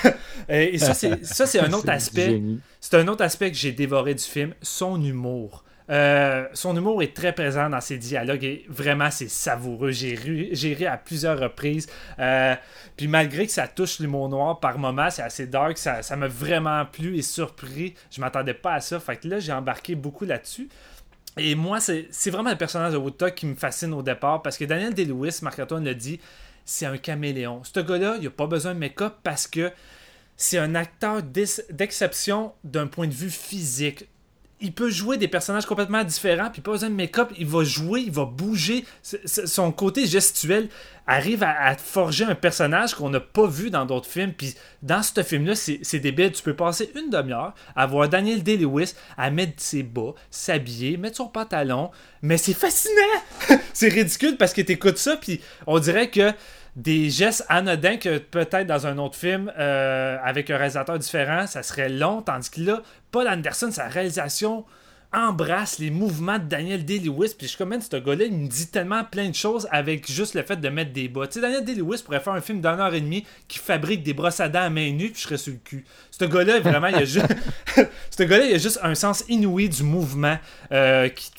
[0.48, 2.40] et et ça, c'est ça, c'est un autre aspect.
[2.80, 5.65] C'est un autre aspect que j'ai dévoré du film, son humour.
[5.88, 9.92] Euh, son humour est très présent dans ses dialogues et vraiment c'est savoureux.
[9.92, 11.86] J'ai ri, à plusieurs reprises.
[12.18, 12.54] Euh,
[12.96, 16.84] puis malgré que ça touche l'humour noir par moments, c'est assez dark, ça m'a vraiment
[16.86, 17.94] plu et surpris.
[18.10, 18.98] Je m'attendais pas à ça.
[18.98, 20.68] Fait que là, j'ai embarqué beaucoup là-dessus.
[21.38, 24.64] Et moi, c'est vraiment le personnage de Woodstock qui me fascine au départ parce que
[24.64, 26.18] Daniel Day-Lewis, Marc-Antoine l'a dit,
[26.64, 27.62] c'est un caméléon.
[27.62, 29.70] Ce gars-là, il a pas besoin de make-up parce que
[30.36, 34.08] c'est un acteur d'ex- d'exception d'un point de vue physique.
[34.60, 38.00] Il peut jouer des personnages complètement différents, puis pas besoin de make-up, il va jouer,
[38.00, 38.84] il va bouger.
[39.02, 40.68] Son côté gestuel
[41.06, 44.32] arrive à, forger un personnage qu'on n'a pas vu dans d'autres films.
[44.32, 46.32] Puis dans ce film-là, c'est c'est débile.
[46.32, 51.16] Tu peux passer une demi-heure à voir Daniel Day-Lewis à mettre ses bas, s'habiller, mettre
[51.16, 51.90] son pantalon,
[52.22, 53.02] mais c'est fascinant!
[53.72, 56.32] c'est ridicule parce que t'écoutes ça, puis on dirait que
[56.76, 61.62] des gestes anodins que peut-être dans un autre film euh, avec un réalisateur différent, ça
[61.62, 64.64] serait long, tandis que là, Paul Anderson, sa réalisation
[65.12, 68.48] embrasse les mouvements de Daniel Day-Lewis, puis je suis comme, man, ce gars-là, il me
[68.48, 71.26] dit tellement plein de choses avec juste le fait de mettre des bas.
[71.26, 74.12] Tu sais, Daniel Day-Lewis pourrait faire un film d'une heure et demie qui fabrique des
[74.12, 75.84] brosses à dents à main nue, puis je serais sur le cul.
[76.10, 77.34] Ce gars-là, vraiment, il a juste...
[78.10, 80.36] ce gars-là, il a juste un sens inouï du mouvement
[80.72, 81.30] euh, qui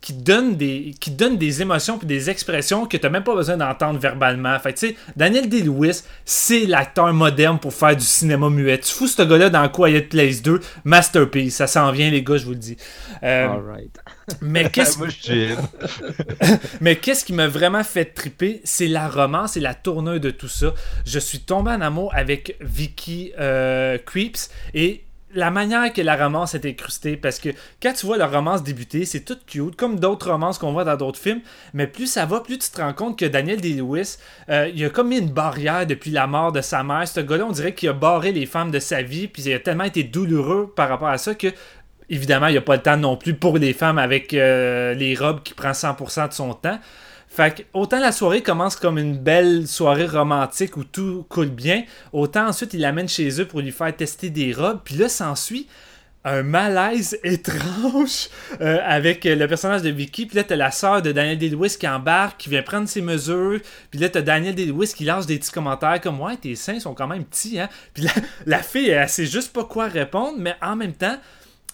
[0.00, 3.56] qui donne des qui donne des émotions puis des expressions que t'as même pas besoin
[3.56, 4.58] d'entendre verbalement.
[4.58, 8.78] Fait que, tu sais, Daniel Day-Lewis, c'est l'acteur moderne pour faire du cinéma muet.
[8.78, 11.56] Tu fous ce gars-là dans Quiet Place 2, masterpiece.
[11.56, 12.76] Ça s'en vient, les gars, je vous le dis.
[13.22, 13.98] Euh, Alright.
[14.72, 14.98] qu'est-ce
[16.80, 20.48] mais qu'est-ce qui m'a vraiment fait triper, c'est la romance et la tournure de tout
[20.48, 20.74] ça.
[21.06, 26.54] Je suis tombé en amour avec Vicky euh, Creeps et la manière que la romance
[26.54, 27.50] est incrustée, parce que
[27.82, 30.96] quand tu vois la romance débuter, c'est tout cute, comme d'autres romances qu'on voit dans
[30.96, 31.40] d'autres films,
[31.74, 34.16] mais plus ça va, plus tu te rends compte que Daniel Day-Lewis,
[34.48, 37.06] euh, il a comme mis une barrière depuis la mort de sa mère.
[37.06, 39.58] Ce gars-là, on dirait qu'il a barré les femmes de sa vie, puis il a
[39.58, 41.48] tellement été douloureux par rapport à ça que
[42.10, 45.14] évidemment, il n'y a pas le temps non plus pour les femmes avec euh, les
[45.14, 46.78] robes qui prend 100% de son temps.
[47.28, 51.84] Fait que autant la soirée commence comme une belle soirée romantique où tout coule bien,
[52.12, 54.80] autant ensuite il l'amène chez eux pour lui faire tester des robes.
[54.84, 55.68] Puis là, s'ensuit
[56.24, 58.28] un malaise étrange
[58.60, 60.26] euh, avec le personnage de Vicky.
[60.26, 63.60] Puis là, t'as la sœur de Daniel Day-Lewis qui embarque, qui vient prendre ses mesures.
[63.90, 66.94] Puis là, t'as Daniel Day-Lewis qui lance des petits commentaires comme Ouais, tes seins sont
[66.94, 67.68] quand même petits, hein.
[67.94, 68.12] Puis la,
[68.46, 71.16] la fille, elle sait juste pas quoi répondre, mais en même temps,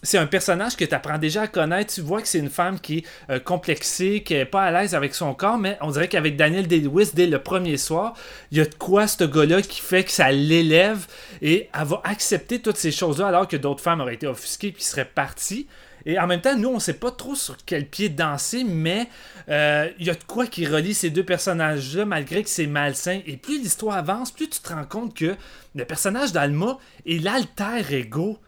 [0.04, 1.92] c'est un personnage que tu apprends déjà à connaître.
[1.94, 4.94] Tu vois que c'est une femme qui est euh, complexée, qui est pas à l'aise
[4.94, 8.14] avec son corps, mais on dirait qu'avec Daniel Day-Lewis, dès le premier soir,
[8.52, 11.06] il y a de quoi ce gars-là qui fait que ça l'élève
[11.42, 14.82] et elle va accepter toutes ces choses-là alors que d'autres femmes auraient été offusquées puis
[14.82, 15.66] seraient parties.
[16.06, 19.08] Et en même temps, nous, on sait pas trop sur quel pied danser, mais
[19.48, 23.20] euh, il y a de quoi qui relie ces deux personnages-là, malgré que c'est malsain.
[23.26, 25.34] Et plus l'histoire avance, plus tu te rends compte que
[25.74, 28.38] le personnage d'Alma est l'alter ego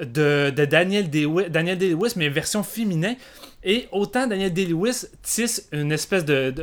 [0.00, 3.14] de, Daniel Day-Lewis, mais version féminin.
[3.62, 6.54] Et autant Daniel Day-Lewis tisse une espèce de,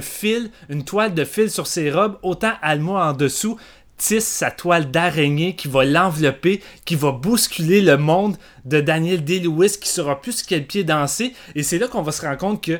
[0.00, 3.58] fil, une toile de fil sur ses robes, autant Alma en dessous
[3.96, 9.78] tisse sa toile d'araignée qui va l'envelopper, qui va bousculer le monde de Daniel Day-Lewis,
[9.80, 11.32] qui sera plus quel pied danser.
[11.54, 12.78] Et c'est là qu'on va se rendre compte que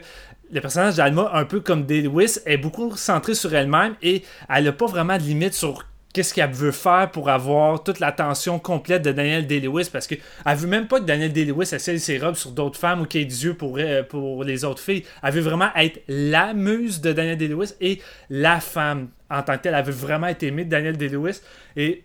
[0.51, 4.73] le personnage d'Alma, un peu comme Day-Lewis, est beaucoup centré sur elle-même et elle n'a
[4.73, 5.85] pas vraiment de limite sur
[6.17, 9.91] qu'est-ce qu'elle veut faire pour avoir toute l'attention complète de Daniel Day-Lewis?
[9.93, 13.05] Parce qu'elle veut même pas que Daniel Day-Lewis essaye ses robes sur d'autres femmes ou
[13.05, 15.05] qu'il ait des yeux pour, euh, pour les autres filles.
[15.23, 18.01] Elle veut vraiment être la muse de Daniel Day-Lewis et
[18.31, 19.75] la femme en tant que telle.
[19.75, 21.43] Elle veut vraiment être aimée de Daniel Day-Lewis.
[21.77, 22.03] Et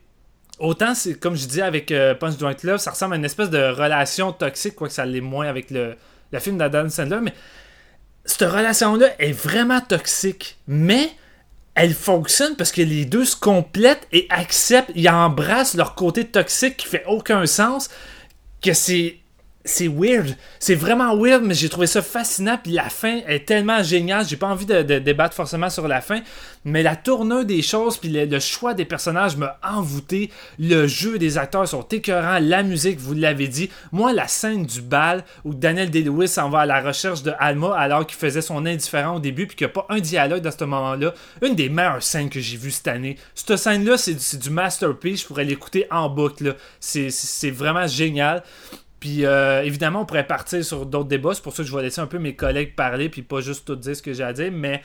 [0.60, 3.50] autant, c'est comme je dis avec euh, Punch Drunk Love, ça ressemble à une espèce
[3.50, 5.96] de relation toxique, quoique ça l'est moins avec le,
[6.34, 7.34] le film d'Adam Sandler, mais
[8.26, 10.58] cette relation-là est vraiment toxique.
[10.68, 11.12] Mais
[11.76, 16.78] elle fonctionne parce que les deux se complètent et acceptent, ils embrassent leur côté toxique
[16.78, 17.90] qui fait aucun sens,
[18.62, 19.21] que c'est
[19.64, 20.36] c'est weird.
[20.60, 22.58] C'est vraiment weird, mais j'ai trouvé ça fascinant.
[22.62, 24.26] Puis la fin est tellement géniale.
[24.28, 26.22] J'ai pas envie de, débattre forcément sur la fin.
[26.66, 30.32] Mais la tournure des choses, puis le, choix des personnages m'a envoûté.
[30.58, 32.40] Le jeu des acteurs sont écœurants.
[32.42, 33.70] La musique, vous l'avez dit.
[33.92, 37.76] Moi, la scène du bal où Daniel Day-Lewis s'en va à la recherche de Alma
[37.76, 40.52] alors qu'il faisait son indifférent au début, puis qu'il n'y a pas un dialogue dans
[40.52, 41.14] ce moment-là.
[41.44, 43.18] Une des meilleures scènes que j'ai vues cette année.
[43.36, 45.22] Cette scène-là, c'est du masterpiece.
[45.22, 46.56] Je pourrais l'écouter en boucle.
[46.80, 48.44] C'est vraiment génial.
[49.02, 51.34] Puis euh, évidemment, on pourrait partir sur d'autres débats.
[51.34, 53.66] C'est pour ça que je vais laisser un peu mes collègues parler, puis pas juste
[53.66, 54.52] tout dire ce que j'ai à dire.
[54.54, 54.84] Mais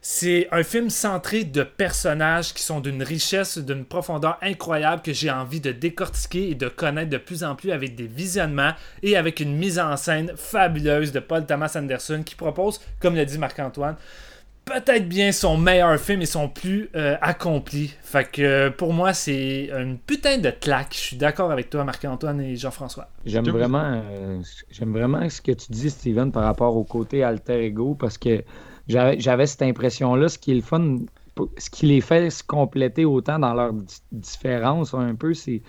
[0.00, 5.30] c'est un film centré de personnages qui sont d'une richesse, d'une profondeur incroyable que j'ai
[5.30, 9.38] envie de décortiquer et de connaître de plus en plus avec des visionnements et avec
[9.38, 13.96] une mise en scène fabuleuse de Paul Thomas Anderson qui propose, comme l'a dit Marc-Antoine,
[14.68, 17.94] peut-être bien son meilleur film et son plus euh, accompli.
[18.02, 20.92] Fait que euh, pour moi, c'est une putain de claque.
[20.92, 23.08] Je suis d'accord avec toi, Marc-Antoine et Jean-François.
[23.24, 27.64] J'aime vraiment, euh, j'aime vraiment ce que tu dis, Steven, par rapport au côté alter
[27.64, 28.42] ego, parce que
[28.86, 30.28] j'avais cette impression-là.
[30.28, 30.98] Ce qui est le fun,
[31.56, 33.74] ce qui les fait se compléter autant dans leurs
[34.12, 35.62] différences, un peu, c'est.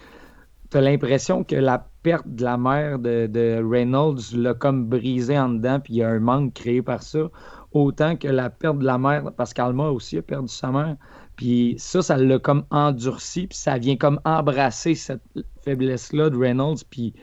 [0.72, 5.38] Tu as l'impression que la perte de la mère de, de Reynolds l'a comme brisé
[5.38, 7.22] en dedans, puis il y a un manque créé par ça
[7.72, 10.96] autant que la perte de la mère, parce qu'Alma aussi a perdu sa mère.
[11.36, 15.22] Puis ça, ça l'a comme endurci, puis ça vient comme embrasser cette
[15.64, 16.84] faiblesse-là de Reynolds.
[16.90, 17.14] Puis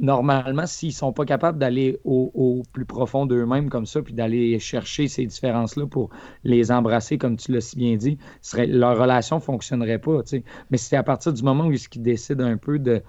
[0.00, 5.08] normalement, s'ils sont pas capables d'aller au, plus profond d'eux-mêmes comme ça, puis d'aller chercher
[5.08, 6.10] ces différences-là pour
[6.42, 10.22] les embrasser, comme tu l'as si bien dit, serait, leur relation fonctionnerait pas.
[10.70, 13.02] Mais c'est à partir du moment où ils décident un peu de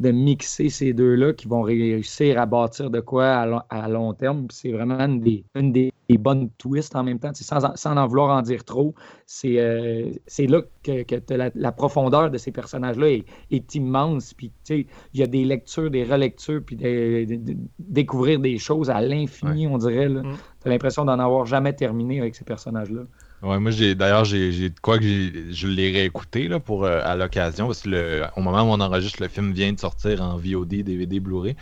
[0.00, 4.46] de mixer ces deux-là qui vont réussir à bâtir de quoi à, long, terme.
[4.50, 7.30] C'est vraiment une des, une des, bonnes twists en même temps.
[7.34, 8.94] Sans, sans, en vouloir en dire trop,
[9.26, 14.34] c'est euh, là que, la, profondeur de ces personnages-là est, immense.
[14.34, 19.66] Puis, il y a des lectures, des relectures, puis de, découvrir des choses à l'infini,
[19.68, 20.08] on dirait.
[20.08, 20.36] Mm.
[20.60, 23.02] Tu as l'impression d'en avoir jamais terminé avec ces personnages-là.
[23.44, 27.14] Ouais, moi j'ai d'ailleurs j'ai de quoi que je l'ai réécouté là, pour euh, à
[27.14, 30.38] l'occasion parce que le, au moment où on enregistre le film vient de sortir en
[30.38, 31.54] VOD, DVD, Blu-ray.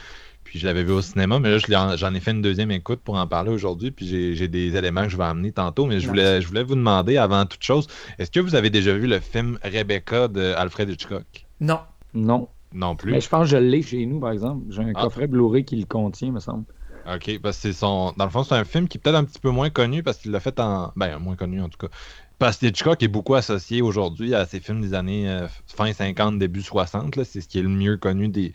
[0.45, 3.17] Puis je l'avais vu au cinéma, mais là j'en ai fait une deuxième écoute pour
[3.17, 3.91] en parler aujourd'hui.
[3.91, 5.87] Puis j'ai des éléments que je vais amener tantôt.
[5.87, 8.93] Mais je voulais, je voulais vous demander avant toute chose, est-ce que vous avez déjà
[8.93, 11.47] vu le film Rebecca de Alfred Hitchcock?
[11.61, 11.81] Non.
[12.15, 12.49] Non.
[12.75, 13.13] Non plus.
[13.13, 14.67] Mais je pense que je l'ai chez nous, par exemple.
[14.71, 15.03] J'ai un ah.
[15.03, 16.65] coffret Blu-ray qui le contient, me semble.
[17.07, 18.13] Ok, parce que c'est son.
[18.17, 20.19] Dans le fond, c'est un film qui est peut-être un petit peu moins connu parce
[20.19, 20.93] qu'il l'a fait en.
[20.95, 21.93] Ben, moins connu en tout cas.
[22.39, 26.39] Parce que Hitchcock est beaucoup associé aujourd'hui à ses films des années euh, fin 50,
[26.39, 27.23] début 60.
[27.25, 28.53] C'est ce qui est le mieux connu des,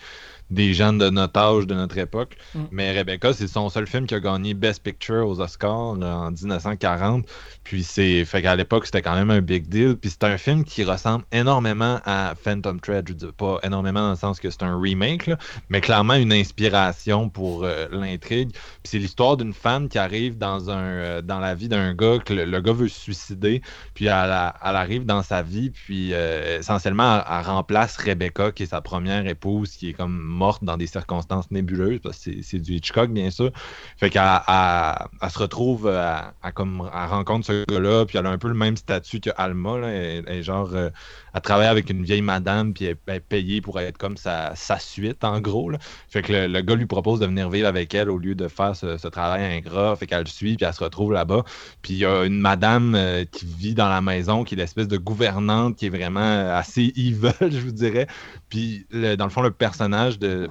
[0.49, 2.37] des gens de notre âge, de notre époque.
[2.55, 2.59] Mm.
[2.71, 7.25] Mais Rebecca, c'est son seul film qui a gagné Best Picture aux Oscars en 1940.
[7.63, 8.23] Puis c'est.
[8.25, 9.95] Fait qu'à l'époque, c'était quand même un big deal.
[9.97, 13.07] Puis c'est un film qui ressemble énormément à Phantom Thread.
[13.09, 15.29] Je dis pas énormément dans le sens que c'est un remake,
[15.69, 18.51] mais clairement une inspiration pour euh, l'intrigue.
[18.51, 22.19] Puis c'est l'histoire d'une femme qui arrive dans un euh, dans la vie d'un gars,
[22.19, 23.61] que le, gars veut se suicider.
[23.93, 28.67] Puis elle, arrive dans sa vie, puis euh, essentiellement, elle, elle remplace Rebecca, qui est
[28.67, 32.73] sa première épouse, qui est comme morte dans des circonstances nébuleuses, parce que c'est du
[32.75, 33.51] Hitchcock, bien sûr.
[33.97, 38.47] Fait qu'elle se retrouve à, comme, à rencontre ce gars-là, puis elle a un peu
[38.47, 39.77] le même statut que Alma.
[39.79, 40.89] Elle, genre, euh,
[41.33, 45.23] elle travaille avec une vieille madame, puis elle, est payée pour être comme sa, suite,
[45.23, 45.71] en gros.
[46.09, 48.75] Fait que le, gars lui propose de venir vivre avec elle au lieu de faire
[48.75, 49.95] ce, travail ingrat.
[49.95, 51.43] Fait qu'elle le suit, puis elle se retrouve là-bas.
[51.81, 54.87] Puis il y a une madame euh, qui vit dans la maison, qui est l'espèce
[54.87, 58.07] de gouvernante, qui est vraiment assez evil, je vous dirais.
[58.49, 60.49] Puis dans le fond, le personnage de le,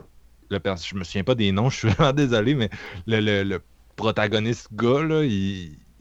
[0.51, 2.71] je me souviens pas des noms, je suis vraiment désolé, mais
[3.07, 3.59] le,
[3.97, 5.01] protagoniste gars,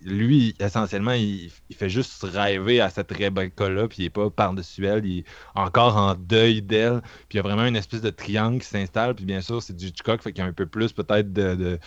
[0.05, 5.05] lui, essentiellement, il, fait juste rêver à cette Rebecca-là, puis il est pas par-dessus elle,
[5.05, 8.59] il est encore en deuil d'elle, puis il y a vraiment une espèce de triangle
[8.59, 10.91] qui s'installe, puis bien sûr, c'est du Hitchcock, fait qu'il y a un peu plus
[10.91, 11.79] peut-être de,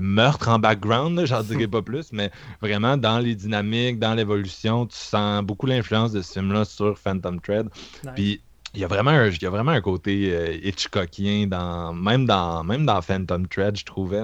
[0.00, 4.96] meurtre en background, j'en dirais pas plus, mais vraiment dans les dynamiques, dans l'évolution, tu
[4.96, 7.68] sens beaucoup l'influence de ce film-là sur Phantom Thread.
[8.14, 8.42] Puis
[8.78, 12.26] il y, a vraiment un, il y a vraiment un côté euh, Hitchcockien, dans, même,
[12.26, 14.20] dans, même dans Phantom Thread, je trouvais.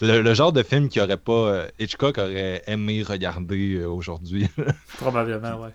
[0.00, 1.32] le, genre de film qui aurait pas.
[1.32, 4.46] Euh, Hitchcock aurait aimé regarder euh, aujourd'hui.
[4.98, 5.70] Probablement, ouais.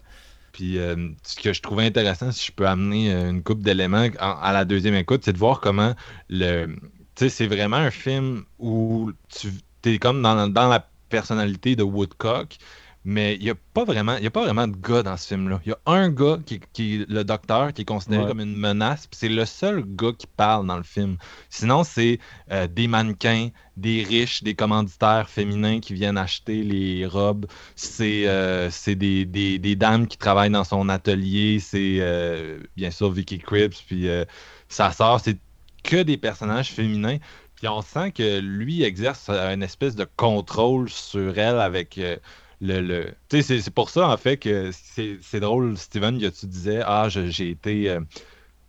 [0.54, 0.80] Puis
[1.22, 4.96] ce que je trouvais intéressant, si je peux amener une coupe d'éléments à, la deuxième
[4.96, 5.94] écoute, c'est de voir comment
[6.30, 6.68] le.
[7.14, 9.50] Tu sais, c'est vraiment un film où tu
[9.84, 12.58] es comme dans, dans la personnalité de Woodcock,
[13.06, 15.48] mais il n'y a pas vraiment y a pas vraiment de gars dans ce film
[15.50, 18.28] là il y a un gars qui, qui le docteur qui est considéré Ouais.
[18.28, 21.18] comme une menace puis c'est le seul gars qui parle dans le film.
[21.50, 22.20] Sinon c'est
[22.52, 27.46] euh, des mannequins des riches des commanditaires féminins qui viennent acheter les robes.
[27.76, 31.60] C'est euh, des, des, des dames qui travaillent dans son atelier.
[31.60, 34.08] C'est euh, bien sûr Vicky Cripps puis
[34.70, 35.38] sa sœur c'est
[35.84, 37.18] que des personnages féminins.
[37.56, 42.00] Puis on sent que lui exerce une espèce de contrôle sur elle avec
[42.62, 42.82] le.
[42.82, 43.04] le...
[43.30, 46.46] Tu sais, c'est- c'est pour ça, en fait, que c'est c'est drôle, Steven, que tu
[46.48, 47.90] disais Ah, je- j'ai été.
[47.90, 48.00] euh,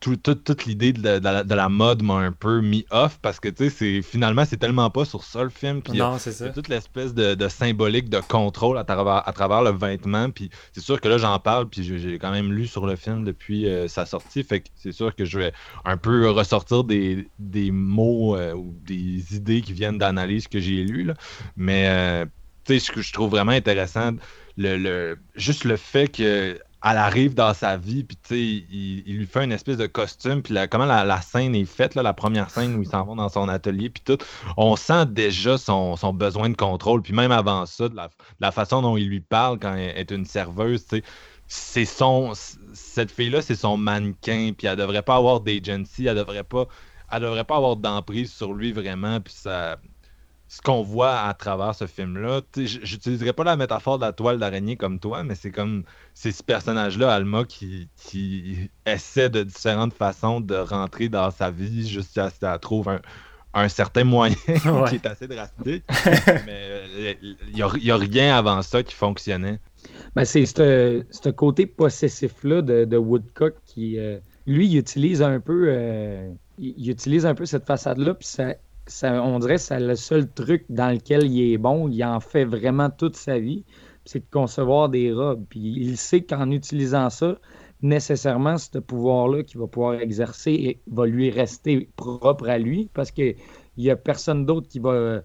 [0.01, 2.87] tout- tout- toute l'idée de, la- de la- de la mode m'a un peu mis
[2.92, 5.83] off parce que, tu sais, c'est- finalement, c'est tellement pas sur ça le film.
[5.83, 6.51] Puis Non, c'est ça.
[6.51, 10.31] toute l'espèce de, de symbolique de contrôle à travers, à travers le vêtement.
[10.31, 13.24] Puis c'est sûr que là, j'en parle, puis j'ai quand même lu sur le film
[13.24, 14.44] depuis euh, sa sortie.
[14.44, 15.53] Fait que c'est sûr que je vais
[15.85, 20.85] un peu ressortir des, des mots euh, ou des idées qui viennent d'analyses que j'ai
[20.85, 21.03] lues.
[21.07, 21.14] là.
[21.57, 22.24] Mais euh,
[22.78, 24.12] ce que je trouve vraiment intéressant,
[24.57, 26.59] le, le- juste le fait que.
[26.85, 29.88] Elle arrive dans sa vie, puis tu sais, il, il lui fait une espèce de
[29.88, 33.04] costume, puis comment la, la scène est faite, là, la première scène où ils s'en
[33.04, 34.16] vont dans son atelier, puis tout,
[34.57, 37.02] on sent déjà son, son besoin de contrôle.
[37.02, 40.12] Puis même avant ça, de la, la façon dont il lui parle quand elle est
[40.12, 40.87] une serveuse,
[41.48, 42.33] c'est son.
[42.74, 44.52] Cette fille-là, c'est son mannequin.
[44.57, 46.07] Puis elle devrait pas avoir d'agency.
[46.07, 46.68] Elle devrait pas.
[47.11, 49.20] Elle devrait pas avoir d'emprise sur lui vraiment.
[49.20, 49.78] Puis ça.
[50.50, 54.76] Ce qu'on voit à travers ce film-là, j'utiliserai pas la métaphore de la toile d'araignée
[54.76, 55.84] comme toi, mais c'est comme
[56.14, 61.87] c'est ce personnage-là, Alma, qui, qui essaie de différentes façons de rentrer dans sa vie
[61.87, 63.00] jusqu'à ce qu'elle trouve un,
[63.52, 64.88] un certain moyen Ouais.
[64.88, 65.84] qui est assez drastique.
[66.46, 69.61] mais il n'y a, y a rien avant ça qui fonctionnait.
[70.16, 75.40] Ben, c'est ce ce côté possessif-là de, de Woodcock qui, euh, lui, il utilise un
[75.40, 78.54] peu, euh, il, il utilise un peu cette façade-là, puis ça,
[79.03, 81.88] on dirait que c'est le seul truc dans lequel il est bon.
[81.88, 83.64] Il en fait vraiment toute sa vie,
[84.05, 85.44] c'est de concevoir des robes.
[85.48, 87.38] Puis il sait qu'en utilisant ça,
[87.83, 93.11] nécessairement, ce pouvoir-là qu'il va pouvoir exercer et va lui rester propre à lui, parce
[93.11, 93.37] qu'il
[93.77, 95.22] n'y a personne d'autre qui va.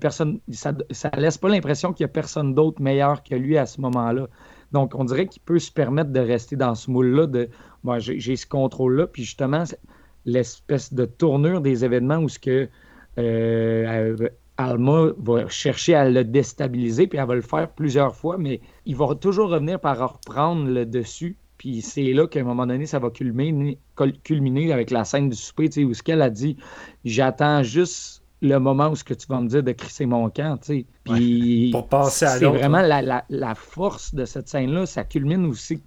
[0.00, 3.64] Personne, ça, ça laisse pas l'impression qu'il y a personne d'autre meilleur que lui à
[3.64, 4.28] ce moment-là.
[4.70, 7.48] Donc, on dirait qu'il peut se permettre de rester dans ce moule-là, de
[7.84, 9.64] moi, j'ai ce contrôle-là, puis justement,
[10.26, 12.68] l'espèce de tournure des événements où ce que
[14.56, 18.96] Alma va chercher à le déstabiliser, puis elle va le faire plusieurs fois, mais il
[18.96, 21.36] va toujours revenir par reprendre le dessus.
[21.58, 25.28] Puis c'est là qu'à un moment donné, ça va culminer, cul- culminer avec la scène
[25.28, 26.56] du souper, où ce qu'elle a dit,
[27.04, 30.56] j'attends juste le moment où ce que tu vas me dire de crisser mon camp,
[30.58, 30.86] tu sais.
[31.04, 31.70] Puis
[32.28, 34.86] c'est vraiment la, la- la force de cette scène-là.
[34.86, 35.82] Ça culmine aussi.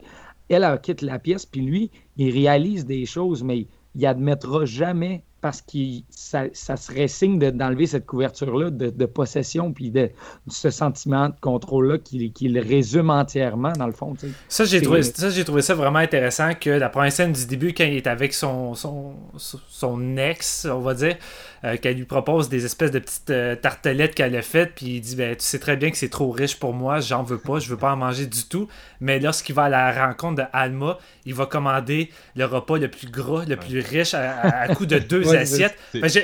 [0.50, 5.24] Elle, elle quitte la pièce, puis lui, il réalise des choses, mais il admettra jamais
[5.41, 5.77] parce que
[6.10, 10.10] ça, ça serait signe de- d'enlever cette couverture-là de, de possession, puis de,
[10.47, 14.13] ce sentiment de contrôle-là qui, qui le résume entièrement, dans le fond.
[14.47, 17.73] Ça, j'ai trouvé, ça, j'ai trouvé ça vraiment intéressant que la première scène du début,
[17.73, 21.17] quand il est avec son, son, son ex, on va dire,
[21.63, 25.01] euh, qu'elle lui propose des espèces de petites euh, tartelettes qu'elle a faites, puis il
[25.01, 27.60] dit ben, Tu sais très bien que c'est trop riche pour moi, j'en veux pas,
[27.60, 28.67] je veux pas en manger du tout.
[28.99, 33.10] Mais lorsqu'il va à la rencontre de Alma, il va commander le repas le plus
[33.10, 35.78] gras, le plus riche à, à- à coup de deux assiettes.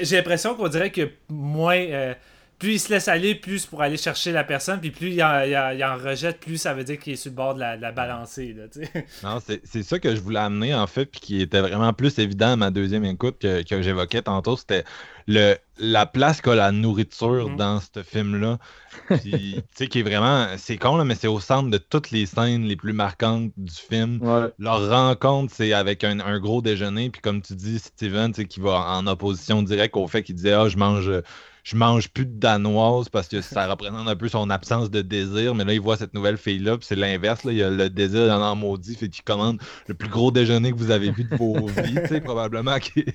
[0.04, 1.78] j'ai l'impression qu'on dirait que moins.
[1.78, 2.14] euh,
[2.60, 5.42] plus il se laisse aller, plus pour aller chercher la personne, puis plus il en,
[5.42, 7.60] il en- il en rejette, plus ça veut dire qu'il est sur le bord de
[7.60, 8.54] la, de la balancée.
[8.54, 9.06] Là, tu sais.
[9.24, 12.18] Non, c'est c'est ça que je voulais amener en fait, puis qui était vraiment plus
[12.20, 14.84] évident à ma deuxième écoute que, que j'évoquais tantôt, c'était
[15.28, 17.56] le la place qu'a la nourriture Mhm.
[17.58, 18.58] dans ce film-là.
[19.08, 22.10] Puis, Tu sais, qui est vraiment, c'est con là, mais c'est au centre de toutes
[22.10, 24.18] les scènes les plus marquantes du film.
[24.22, 24.48] Ouais.
[24.58, 28.48] Leur rencontre, c'est avec un, un gros déjeuner, puis comme tu dis, Steven, tu sais,
[28.48, 31.12] qui va en opposition directe au fait qu'il disait Ah, je mange,
[31.68, 35.54] je mange plus de danoise parce que ça représente un peu son absence de désir.
[35.54, 37.44] Mais là, il voit cette nouvelle fille-là, puis c'est l'inverse.
[37.44, 40.72] Là, il a le désir d'en en maudit, fait qu'il commande le plus gros déjeuner
[40.72, 43.12] que vous avez vu de vos vies, tu sais, probablement qui 10,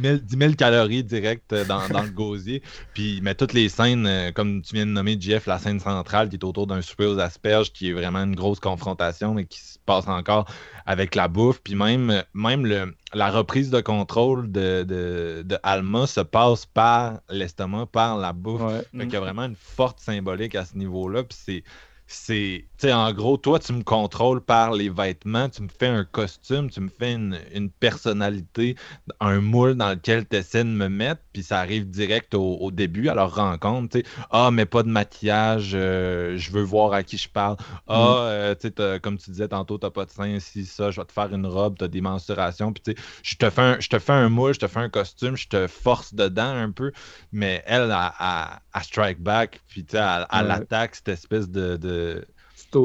[0.00, 2.62] 000, 10 000 calories directes dans, dans le gosier.
[2.94, 5.80] Puis il met toutes les scènes, euh, comme tu viens de nommer, Jeff, la scène
[5.80, 9.46] centrale qui est autour d'un souper aux asperges, qui est vraiment une grosse confrontation, mais
[9.46, 10.48] qui se passe encore
[10.86, 11.60] avec la bouffe.
[11.64, 17.20] Puis même, même le, la reprise de contrôle de, de, de Alma se passe par
[17.30, 18.60] l'estomac, par la bouffe.
[18.60, 18.82] Ouais.
[18.92, 21.24] Fait qu'il y a vraiment une forte symbolique à ce niveau-là.
[21.24, 21.64] Puis c'est.
[22.08, 25.88] C'est, tu sais, en gros, toi, tu me contrôles par les vêtements, tu me fais
[25.88, 28.76] un costume, tu me fais une, une personnalité,
[29.20, 32.70] un moule dans lequel tu essaies de me mettre, puis ça arrive direct au, au
[32.70, 36.92] début, à leur rencontre, tu sais, ah, mais pas de maquillage, euh, je veux voir
[36.92, 37.56] à qui je parle,
[37.88, 37.94] ah,
[38.28, 41.06] euh, tu sais, comme tu disais tantôt, t'as pas de sein, si, ça, je vais
[41.06, 43.88] te faire une robe, t'as des mensurations, puis tu sais, je te fais un, je
[43.88, 46.92] te fais un moule, je te fais un costume, je te force dedans un peu,
[47.32, 50.50] mais elle, elle strike back, puis tu sais, elle, elle Ouais.
[50.50, 51.95] attaque cette espèce de- de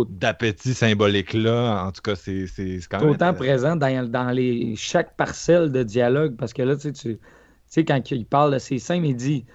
[0.10, 1.86] D'appétit symbolique-là.
[1.86, 2.46] En tout cas, c'est
[2.90, 3.10] quand C'est même.
[3.10, 7.18] autant présent dans, dans les, chaque parcelle de dialogue, parce que là, tu sais, tu
[7.18, 7.20] tu
[7.68, 9.46] sais, quand il parle de ses scènes, il dit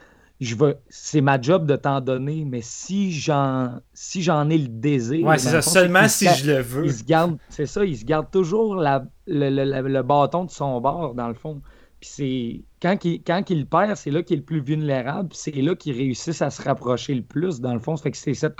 [0.40, 4.68] je veux, c'est ma job de t'en donner, mais si j'en si j'en ai le
[4.68, 5.24] désir.
[5.24, 5.62] Ouais, c'est ça.
[5.62, 6.84] fond, Seulement si je le veux.
[6.86, 10.44] Il se garde, c'est ça, il se garde toujours la- le, le- le- le bâton
[10.44, 11.62] de son bord, dans le fond.
[12.00, 15.52] Puis c'est quand il, quand il perd, c'est là qu'il est le plus vulnérable, c'est
[15.52, 17.96] là qu'il réussit à se rapprocher le plus, dans le fond.
[17.96, 18.56] Ça fait que c'est cette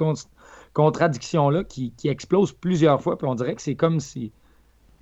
[0.77, 4.33] contradiction-là qui, qui explose plusieurs fois, puis on dirait que c'est comme si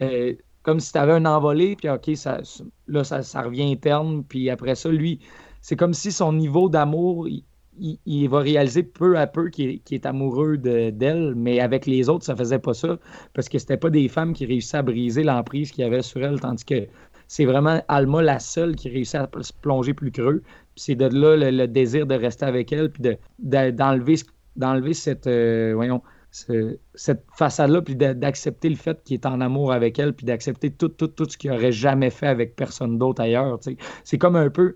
[0.02, 2.40] euh, comme si tu avais un envolé, puis OK, ça,
[2.88, 5.20] là, ça, ça revient interne, puis après ça, lui,
[5.60, 10.56] c'est comme si son niveau d'amour, il, va réaliser peu à peu qu'il est, amoureux
[10.58, 12.98] de- d'elle, mais avec les autres, ça faisait pas ça,
[13.34, 16.22] parce que c'était pas des femmes qui réussissaient à briser l'emprise qu'il y avait sur
[16.24, 16.86] elle, tandis que
[17.26, 20.42] c'est vraiment Alma la seule qui réussit à se plonger plus creux,
[20.76, 24.24] c'est de là le, désir de rester avec elle, puis de- de- d'enlever ce-
[24.56, 29.72] d'enlever cette, euh, voyons, ce- cette façade-là, puis d'accepter le fait qu'il est en amour
[29.72, 33.22] avec elle, puis d'accepter tout, tout, tout ce qu'il aurait jamais fait avec personne d'autre
[33.22, 33.58] ailleurs.
[34.04, 34.74] C'est comme un peu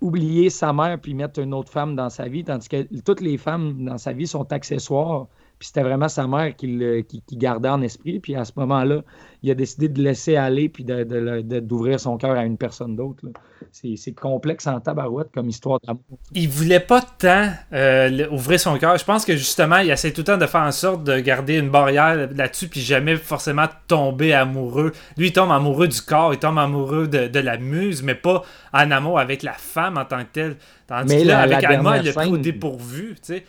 [0.00, 3.36] oublier sa mère puis mettre une autre femme dans sa vie, tandis que toutes les
[3.38, 5.28] femmes dans sa vie sont accessoires.
[5.58, 8.20] Puis c'était vraiment sa mère qui, le- qui- qui gardait en esprit.
[8.20, 9.02] Puis à ce moment-là,
[9.42, 12.44] il a décidé de laisser aller puis de- de le- de- d'ouvrir son cœur à
[12.44, 13.24] une personne d'autre.
[13.72, 16.00] C'est complexe en tabarouette comme histoire d'amour.
[16.34, 18.96] il voulait pas tant euh, ouvrir son cœur.
[18.96, 21.58] Je pense que justement, il essaie tout le temps de faire en sorte de garder
[21.58, 24.92] une barrière là-dessus, puis jamais forcément tomber amoureux.
[25.16, 28.42] Lui, il tombe amoureux du corps, il tombe amoureux de, la muse, mais pas
[28.72, 30.56] en amour avec la femme en tant que telle.
[30.86, 33.44] Tandis Mais que là, la- avec la Alma, il l'a pris au dépourvu, tu sais.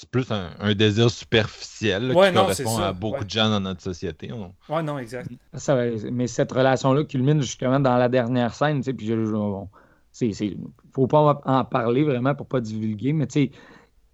[0.00, 3.24] C'est plus un, un désir superficiel là, Ouais, qui non, correspond à beaucoup ouais.
[3.24, 4.30] de gens dans notre société.
[4.32, 5.28] On- Ouais, non, exact.
[5.54, 5.76] Ça,
[6.12, 9.68] mais cette relation-là culmine justement dans la dernière scène, tu sais, puis je, je- bon,
[10.12, 10.56] c'est, c'est-
[10.92, 13.50] faut pas en parler vraiment pour pas divulguer, mais tu sais,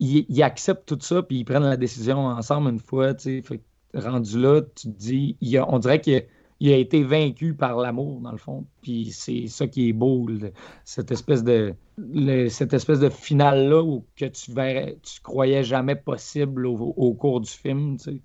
[0.00, 3.60] ils, ils acceptent tout ça, puis ils prennent la décision ensemble une fois, tu sais,
[3.94, 6.20] rendu là, tu te dis, il a- on dirait qu'il a,
[6.68, 10.26] il a été vaincu par l'amour, dans le fond, puis c'est ça qui est beau,
[10.28, 10.52] le-
[10.84, 15.96] cette espèce de, le- cette espèce de finale-là où que tu verrais, tu croyais jamais
[15.96, 18.20] possible au, au cours du film, tu sais.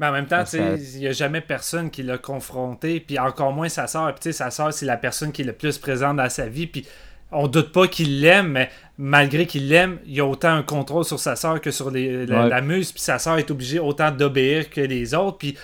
[0.00, 3.52] Mais en même temps, sais, il n'y a jamais personne qui l'a confronté, puis encore
[3.52, 4.12] moins sa sœur.
[4.16, 6.84] Puis sa sœur, c'est la personne qui est le plus présente dans sa vie, puis
[7.34, 11.04] on doute pas qu'il l'aime, mais malgré qu'il l'aime, il y a autant un contrôle
[11.04, 12.48] sur sa sœur que sur les- la, Ouais.
[12.48, 15.56] la muse, puis sa sœur est obligée autant d'obéir que les autres, puis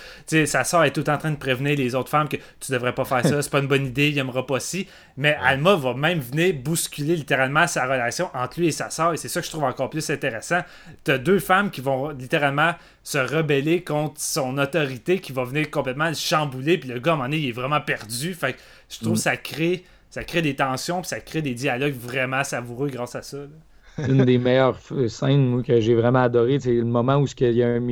[0.45, 3.05] sa sœur est tout en train de prévenir les autres femmes que tu devrais pas
[3.05, 6.19] faire ça, c'est pas une bonne idée, il aimera pas si, mais Alma va même
[6.19, 9.51] venir bousculer littéralement sa relation entre lui et sa sœur, et c'est ça que je
[9.51, 10.59] trouve encore plus intéressant.
[11.05, 16.09] T'as deux femmes qui vont littéralement se rebeller contre son autorité, qui va venir complètement
[16.09, 18.59] le chambouler, puis le gars, à un moment donné, il est vraiment perdu, fait que
[18.89, 19.15] je trouve Mm.
[19.15, 19.85] ça crée...
[20.11, 23.37] Ça crée des tensions, puis ça crée des dialogues vraiment savoureux grâce à ça.
[23.37, 24.07] là.
[24.07, 26.59] une des meilleures f- scènes que j'ai vraiment adoré.
[26.59, 27.87] C'est le moment où il y a un.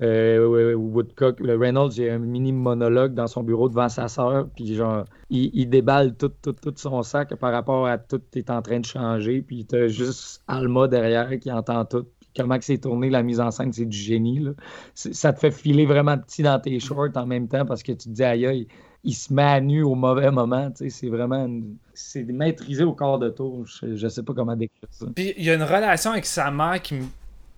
[0.00, 4.08] euh, Woodcock, le Reynolds, il y a un mini monologue dans son bureau devant sa
[4.08, 8.50] sœur, puis genre, il, déballe tout, tout, tout son sac par rapport à tout est
[8.50, 12.06] en train de changer, puis t'as juste Alma derrière qui entend tout.
[12.36, 14.46] Comment c'est tourné, la mise en scène, c'est du génie.
[14.94, 18.08] Ça te fait filer vraiment petit dans tes shorts en même temps parce que tu
[18.08, 18.68] te dis, aïe, aïe,
[19.04, 20.72] il se met à nu au mauvais moment.
[20.74, 21.48] C'est vraiment.
[21.94, 23.64] C'est maîtrisé au quart de tour.
[23.82, 25.06] Je, sais pas comment décrire ça.
[25.14, 26.98] Puis il y a une relation avec sa mère qui,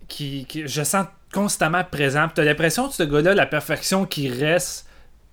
[0.07, 2.27] qui, je sens constamment présent.
[2.33, 4.87] Tu as l'impression que ce gars-là, la perfection qui reste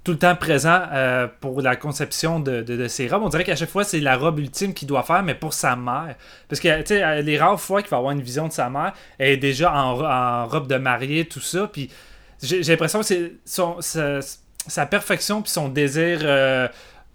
[0.04, 3.22] tout le temps présent euh, pour la conception de, de- de ses robes.
[3.24, 5.76] On dirait qu'à chaque fois, c'est la robe ultime qu'il doit faire, mais pour sa
[5.76, 6.16] mère.
[6.48, 8.94] Parce que, tu sais, les rares fois qu'il va avoir une vision de sa mère,
[9.18, 11.66] elle est déjà en, en robe de mariée, tout ça.
[11.66, 11.90] Puis
[12.40, 13.32] j'ai l'impression que c'est
[14.68, 16.68] sa perfection puis son désir euh,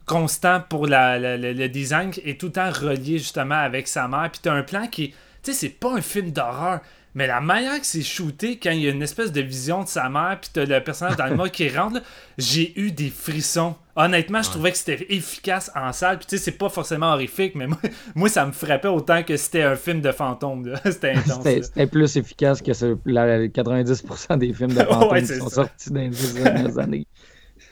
[0.06, 4.08] constant pour la- la- la- le design est tout le temps relié justement avec sa
[4.08, 4.30] mère.
[4.32, 5.10] Puis t'as un plan qui.
[5.44, 6.80] Tu sais, c'est pas un film d'horreur.
[7.16, 9.88] Mais la manière que c'est shooté, quand il y a une espèce de vision de
[9.88, 12.02] sa mère, puis t'as le personnage dans le mode qui rentre,
[12.40, 13.76] j'ai eu des frissons.
[13.96, 16.18] Honnêtement, je trouvais que c'était efficace en salle.
[16.18, 17.78] Puis tu sais, c'est pas forcément horrifique, mais moi,
[18.16, 20.74] moi, ça me frappait autant que c'était un film de fantôme.
[20.86, 21.44] C'était intense.
[21.44, 25.56] C'était plus efficace que ce- la, 90% des films de fantômes Ouais, qui sont ça.
[25.56, 27.06] sortis dans les dernières années.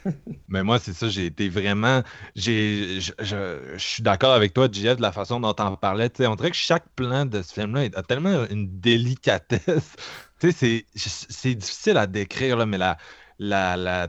[0.47, 2.03] Mais moi, c'est ça, j'ai été vraiment.
[2.35, 6.09] Je, je- suis d'accord avec toi, JF, de la façon dont on parlait.
[6.09, 9.95] Tu sais, on dirait que chaque plan de ce film-là a tellement une délicatesse.
[10.39, 12.97] Tu c'est- c'est difficile à décrire, là, mais la,
[13.37, 14.07] la, la,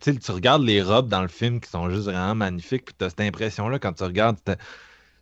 [0.00, 3.10] tu tu regardes les robes dans le film qui sont juste vraiment magnifiques, puis t'as
[3.10, 4.38] cette impression-là quand tu regardes.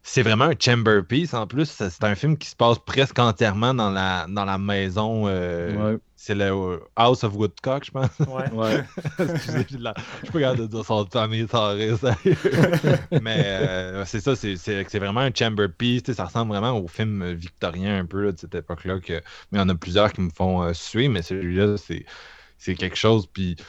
[0.02, 1.66] C'est vraiment un chamber piece en plus.
[1.70, 5.24] C'est un film qui se passe presque entièrement dans la, dans la maison.
[5.28, 5.98] euh, Ouais.
[6.16, 8.08] C'est le euh, House of Woodcock, je pense.
[8.20, 8.50] Ouais.
[8.52, 8.84] Ouais.
[9.18, 11.74] Excusez, de la- je suis pas capable de dire son famille sans.
[13.22, 16.10] Mais euh, c'est ça, c'est- c'est c'est vraiment un chamber piece.
[16.12, 19.00] Ça ressemble vraiment au film victorien un peu là, de cette époque-là.
[19.00, 19.12] que-
[19.52, 22.04] Mais il y en a plusieurs qui me font euh, suer, mais celui-là, c'est
[22.58, 23.26] c'est quelque chose.
[23.26, 23.64] Puis je-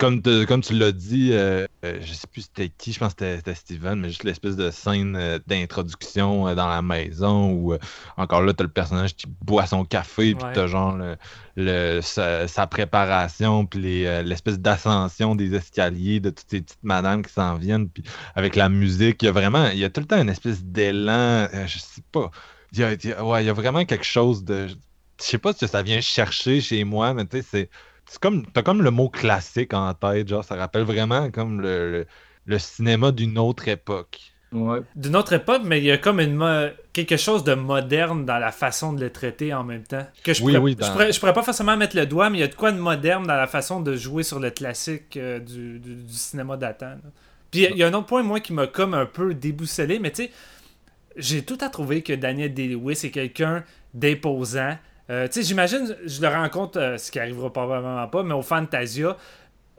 [0.00, 3.14] comme, te- comme tu l'as dit, euh, euh, je sais plus c'était qui, je pense
[3.14, 7.74] que c'était- Steven, mais juste l'espèce de scène euh, d'introduction euh, dans la maison où
[8.16, 10.52] encore là, t'as le personnage qui boit son café, puis Ouais.
[10.54, 11.16] t'as genre le,
[11.56, 17.22] le- sa, sa préparation, puis les, l'espèce d'ascension des escaliers de toutes ces petites madames
[17.22, 18.02] qui s'en viennent, puis
[18.34, 20.64] avec la musique, il y a vraiment, il y a tout le temps une espèce
[20.64, 22.30] d'élan, je sais pas,
[22.72, 24.74] il y a, il y a- ouais, il y a vraiment quelque chose de, je
[25.18, 27.70] sais pas si ça vient chercher chez moi, mais tu sais, c'est,
[28.10, 31.92] c'est comme, t'as comme le mot classique en tête, genre, ça rappelle vraiment comme le,
[31.92, 32.06] le,
[32.46, 34.18] le cinéma d'une autre époque.
[34.52, 34.80] Ouais.
[34.96, 38.50] D'une autre époque, mais il y a comme une quelque chose de moderne dans la
[38.50, 40.04] façon de le traiter en même temps.
[40.24, 42.30] Que je, Oui, pourrais, oui, je, dans- pourrais, je pourrais pas forcément mettre le doigt,
[42.30, 44.50] mais il y a de quoi de moderne dans la façon de jouer sur le
[44.50, 46.86] classique euh, du, du- du cinéma datant.
[46.86, 46.96] là.
[47.52, 49.06] Puis il y a- il y, a un autre point, moi, qui m'a comme un
[49.06, 50.30] peu déboussolé, mais tu sais,
[51.16, 53.62] j'ai tout à trouver que Daniel Day-Lewis est quelqu'un
[53.94, 54.76] d'imposant.
[55.10, 58.42] Euh, tu sais, j'imagine, je le rencontre, euh, ce qui arrivera probablement pas, mais au
[58.42, 59.16] Fantasia,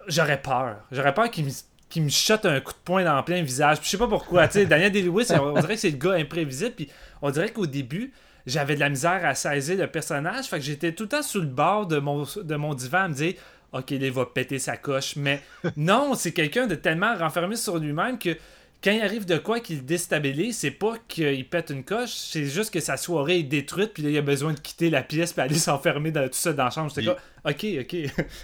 [0.08, 0.78] j'aurais peur.
[0.92, 3.78] J'aurais peur qu'il me, shot un coup de poing dans le plein visage.
[3.80, 4.50] Puis je sais pas pourquoi.
[4.50, 6.72] Tu Daniel Day-Lewis, on dirait que c'est le gars imprévisible.
[6.72, 6.90] Puis
[7.22, 8.12] on dirait qu'au début,
[8.46, 10.46] j'avais de la misère à saisir le personnage.
[10.46, 13.08] Fait que j'étais tout le temps sous le bord de mon, de mon divan à
[13.08, 13.34] me dire
[13.72, 15.16] Ok, il va péter sa coche.
[15.16, 15.42] Mais
[15.78, 18.36] non, c'est quelqu'un de tellement renfermé sur lui-même que
[18.84, 22.46] quand il arrive de quoi qu'il le déstabilise, c'est pas qu'il pète une coche, c'est
[22.46, 25.34] juste que sa soirée est détruite, puis là, il a besoin de quitter la pièce,
[25.34, 26.92] puis aller s'enfermer dans, tout ça dans la chambre.
[26.96, 28.26] J'étais Il- ok, ok.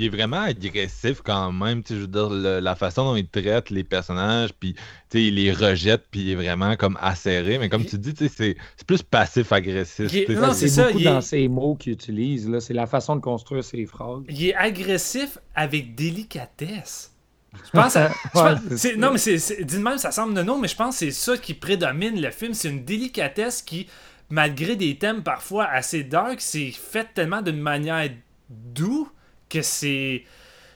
[0.00, 3.16] Il est vraiment agressif quand même, tu sais, je veux dire, le- la façon dont
[3.16, 4.80] il traite les personnages, puis tu
[5.10, 8.28] sais, il les rejette, puis il est vraiment comme acéré, mais comme tu dis, tu
[8.28, 10.14] sais, c'est c'est plus passif-agressif.
[10.14, 12.48] Est- non, c'est- c'est C'est ça, beaucoup il est- dans ces mots qu'il utilise.
[12.48, 12.60] là.
[12.60, 14.22] C'est la façon de construire ses phrases.
[14.28, 17.12] il est agressif avec délicatesse.
[17.64, 18.96] Je pense à- je Ouais, pense- c'est c'est- ça.
[18.98, 21.54] non, mais c'est, de même, ça semble non, mais je pense que c'est ça qui
[21.54, 22.54] prédomine le film.
[22.54, 23.86] C'est une délicatesse qui,
[24.30, 28.08] malgré des thèmes parfois assez dark, c'est fait tellement d'une manière
[28.50, 29.08] doux
[29.48, 30.24] que c'est.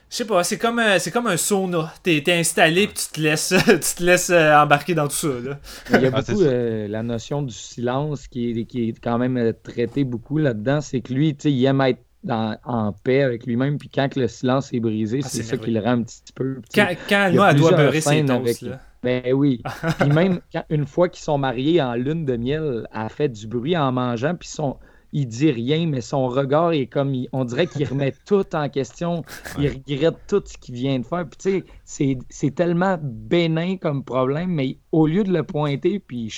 [0.09, 1.91] Je sais pas, c'est comme, un- c'est comme un sauna.
[2.03, 5.27] T'es, t'es installé puis tu te laisses, tu te laisses euh, embarquer dans tout ça.
[5.27, 5.59] Là.
[5.89, 9.17] Il y a Ah, beaucoup euh, la notion du silence qui est, qui est quand
[9.17, 10.81] même euh, traitée beaucoup là-dedans.
[10.81, 13.77] C'est que lui, tu sais, il aime être dans- en paix avec lui-même.
[13.77, 16.21] Puis quand que le silence est brisé, Ah, c'est ça qui le rend un petit
[16.33, 16.61] peu.
[16.73, 18.31] Quand, quand il y a Alma, elle doit beurrer ses toasts.
[18.41, 18.79] avec- là.
[19.03, 19.61] Ben oui.
[19.99, 23.47] Puis même quand, une fois qu'ils sont mariés en lune de miel, elle fait du
[23.47, 24.77] bruit en mangeant, puis son,
[25.11, 28.69] il dit rien, mais son regard est comme, il- on dirait qu'il remet tout en
[28.69, 29.23] question,
[29.59, 31.25] il regrette tout ce qu'il vient de faire.
[31.27, 36.33] Puis tu sais, c'est- tellement bénin comme problème, mais au lieu de le pointer, puis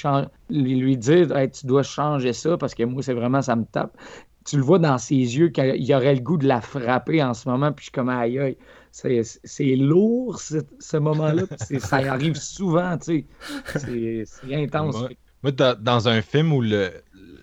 [0.49, 3.65] lui lui dire, Hey, tu dois changer ça, parce que moi, c'est vraiment, ça me
[3.65, 3.95] tape.
[4.45, 7.49] Tu le vois dans ses yeux qu'il aurait le goût de la frapper en ce
[7.49, 8.57] moment, puis je suis comme aïe aïe.
[8.91, 11.43] C'est lourd ce, ce moment-là,
[11.79, 13.25] ça arrive souvent, tu
[13.67, 14.25] sais.
[14.25, 14.95] C'est intense.
[15.43, 16.61] Moi, dans, dans un film où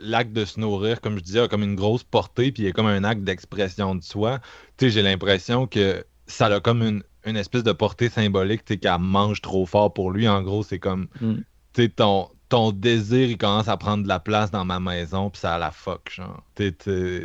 [0.00, 2.68] l'acte de se nourrir, comme je disais, a comme une grosse portée, puis il y
[2.68, 4.40] a comme un acte d'expression de soi,
[4.76, 8.74] tu sais, j'ai l'impression que ça a comme une, une espèce de portée symbolique, tu
[8.74, 10.28] sais, qu'elle mange trop fort pour lui.
[10.28, 11.34] En gros, c'est comme, Mm.
[11.74, 15.30] tu sais, ton, ton désir, il commence à prendre de la place dans ma maison,
[15.30, 16.42] puis ça a la fuck, genre.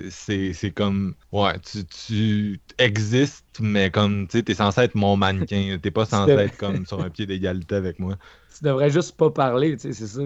[0.09, 5.78] C'est comme, ouais, tu, tu existes, mais comme, tu sais, t'es censé être mon mannequin,
[5.84, 8.15] t'es pas censé être comme sur un pied d'égalité avec moi.
[8.57, 10.21] Tu devrais juste pas parler, tu sais, c'est ça.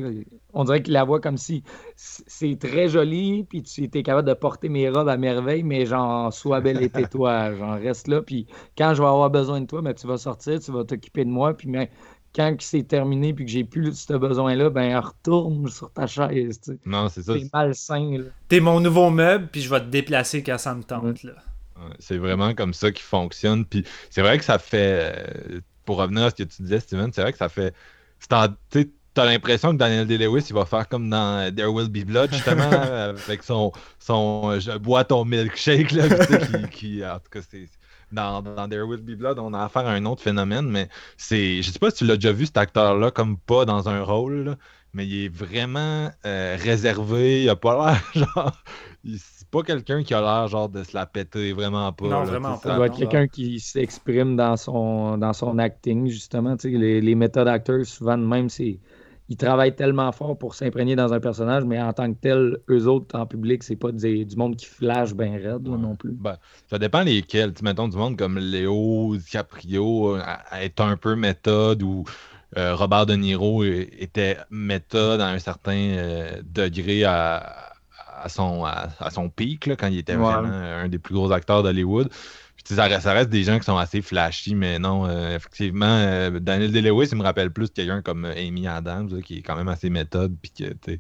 [0.53, 1.63] On dirait qu'il la voit comme si
[1.95, 6.31] c'est très joli, puis tu étais capable de porter mes robes à merveille, mais genre,
[6.31, 8.45] sois belle et tais-toi, genre, reste là, puis
[8.77, 11.31] quand je vais avoir besoin de toi, ben, tu vas sortir, tu vas t'occuper de
[11.31, 11.89] moi, puis mais,
[12.35, 16.59] quand c'est terminé, puis que j'ai plus ce besoin-là, ben, retourne sur ta chaise.
[16.85, 17.33] Non, c'est ça.
[17.37, 18.23] C'est malsain, là.
[18.47, 21.23] T'es mon nouveau meuble, puis je vais te déplacer quand ça me tente.
[21.23, 21.33] Là.
[21.77, 23.65] Ouais, C'est vraiment comme ça qu'il fonctionne.
[23.65, 25.13] Puis c'est vrai que ça fait.
[25.53, 27.73] euh, Pour revenir à ce que tu disais, Steven, c'est vrai que ça fait.
[29.13, 32.31] t'as l'impression que Daniel Day-Lewis, il va faire comme dans euh, There Will Be Blood,
[32.33, 32.69] justement,
[33.27, 37.65] avec son, son euh, Je bois ton milkshake, là, qui, qui- En tout cas, c'est.
[38.11, 41.61] Dans, dans There Will Be Blood, on a affaire à un autre phénomène, mais c'est.
[41.61, 44.43] Je sais pas si tu l'as déjà vu, cet acteur-là, comme pas dans un rôle,
[44.43, 44.57] là,
[44.93, 47.43] mais il est vraiment euh, réservé.
[47.43, 48.51] Il a pas l'air, genre.
[49.17, 52.05] C'est pas quelqu'un qui a l'air, genre, de se la péter, vraiment pas.
[52.07, 52.63] Non, là, vraiment pas.
[52.63, 56.57] Ça ça- doit être quelqu'un qui s'exprime dans son, dans son acting, justement.
[56.57, 58.79] Tu sais, les, les méthodes acteurs, souvent de même, c'est.
[59.31, 62.85] Ils travaillent tellement fort pour s'imprégner dans un personnage, mais en tant que tel, eux
[62.87, 65.77] autres, en public, c'est pas des- du monde qui flash bien raide là, Ouais.
[65.77, 66.11] non plus.
[66.11, 66.35] Ben,
[66.69, 67.53] ça dépend lesquels.
[67.53, 70.21] Tu mettons du monde comme Léo DiCaprio euh,
[70.59, 72.03] est un peu méthode ou
[72.57, 77.71] euh, Robert De Niro était méthode à un certain euh, degré à,
[78.23, 80.23] à son, à, à son pic là, quand il était Ouais.
[80.33, 80.49] vraiment
[80.83, 82.09] un des plus gros acteurs d'Hollywood.
[82.65, 85.85] Puis, ça, reste- ça reste des gens qui sont assez flashy, mais non, euh, effectivement,
[85.87, 89.67] euh, Daniel Day-Lewis, il me rappelle plus quelqu'un comme Amy Adams, qui est quand même
[89.67, 90.51] assez méthode, puis
[90.87, 90.99] elle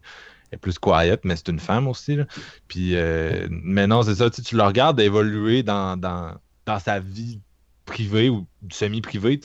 [0.51, 2.15] est plus quiet, mais c'est une femme aussi.
[2.15, 2.25] là.
[2.67, 6.35] Puis, euh, mais non, c'est ça, tu tu le regardes évoluer dans, dans,
[6.65, 7.41] dans sa vie
[7.85, 8.47] privée ou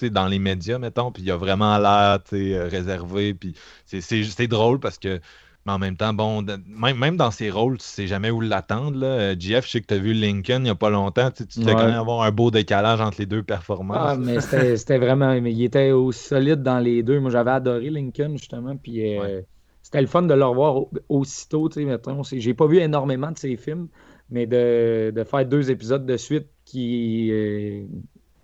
[0.00, 2.20] sais, dans les médias, mettons, puis il a vraiment l'air,
[2.68, 3.54] réservé, puis
[3.86, 5.20] c'est drôle parce que,
[5.66, 8.40] mais en même temps, bon, de- même, même dans ses rôles, tu sais jamais où
[8.40, 9.06] l'attendre, là.
[9.06, 11.42] Euh, JF, je sais que tu as vu Lincoln il n'y a pas longtemps, tu
[11.42, 11.72] sais, tu Ouais.
[11.72, 13.96] quand même avoir un beau décalage entre les deux performances.
[14.00, 15.38] Ah, mais c'était vraiment.
[15.40, 17.18] Mais il était aussi solide dans les deux.
[17.20, 18.76] Moi, j'avais adoré Lincoln, justement.
[18.76, 19.44] Puis euh, Ouais.
[19.82, 21.68] c'était le fun de le revoir au- aussitôt.
[21.68, 23.88] Tu sais, J'ai pas vu énormément de ses films,
[24.30, 27.30] mais de, de faire deux épisodes de suite qui.
[27.32, 27.82] euh,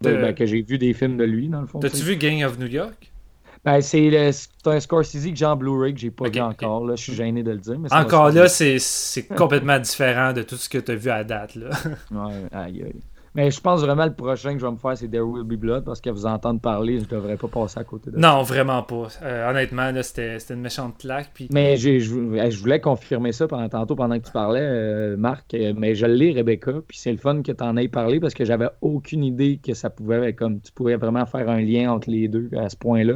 [0.00, 1.78] de- ben, que j'ai vu des films de lui, dans le fond.
[1.78, 3.11] tu T'as-tu vu Gang of New York?
[3.64, 4.32] Ben, c'est
[4.66, 6.84] un Scorsese que j'ai en Blu-ray que j'ai pas vu encore.
[6.84, 6.96] Là.
[6.96, 7.78] Je suis gêné de le dire.
[7.78, 11.54] Mais ça Encore là, c'est complètement différent de tout ce que t'as vu à date.
[11.54, 11.70] Là.
[12.10, 13.00] Ouais, aïe, aïe.
[13.34, 15.54] Mais je pense vraiment le prochain que je vais me faire, c'est There Will Be
[15.58, 18.20] Blood, parce que vous entendre parler, je devrais pas passer à côté de ça.
[18.20, 19.08] Non, vraiment pas.
[19.22, 21.30] Euh, honnêtement, là, c'était c'était une méchante claque.
[21.32, 21.48] Puis...
[21.50, 22.10] Mais j'ai- je,
[22.50, 25.54] je voulais confirmer ça pendant, tantôt pendant que tu parlais, euh, Marc.
[25.54, 26.72] euh, Mais je l'ai, Rebecca.
[26.86, 29.72] Puis c'est le fun que tu en aies parlé parce que j'avais aucune idée que
[29.72, 33.14] ça pouvait, comme tu pouvais vraiment faire un lien entre les deux à ce point-là.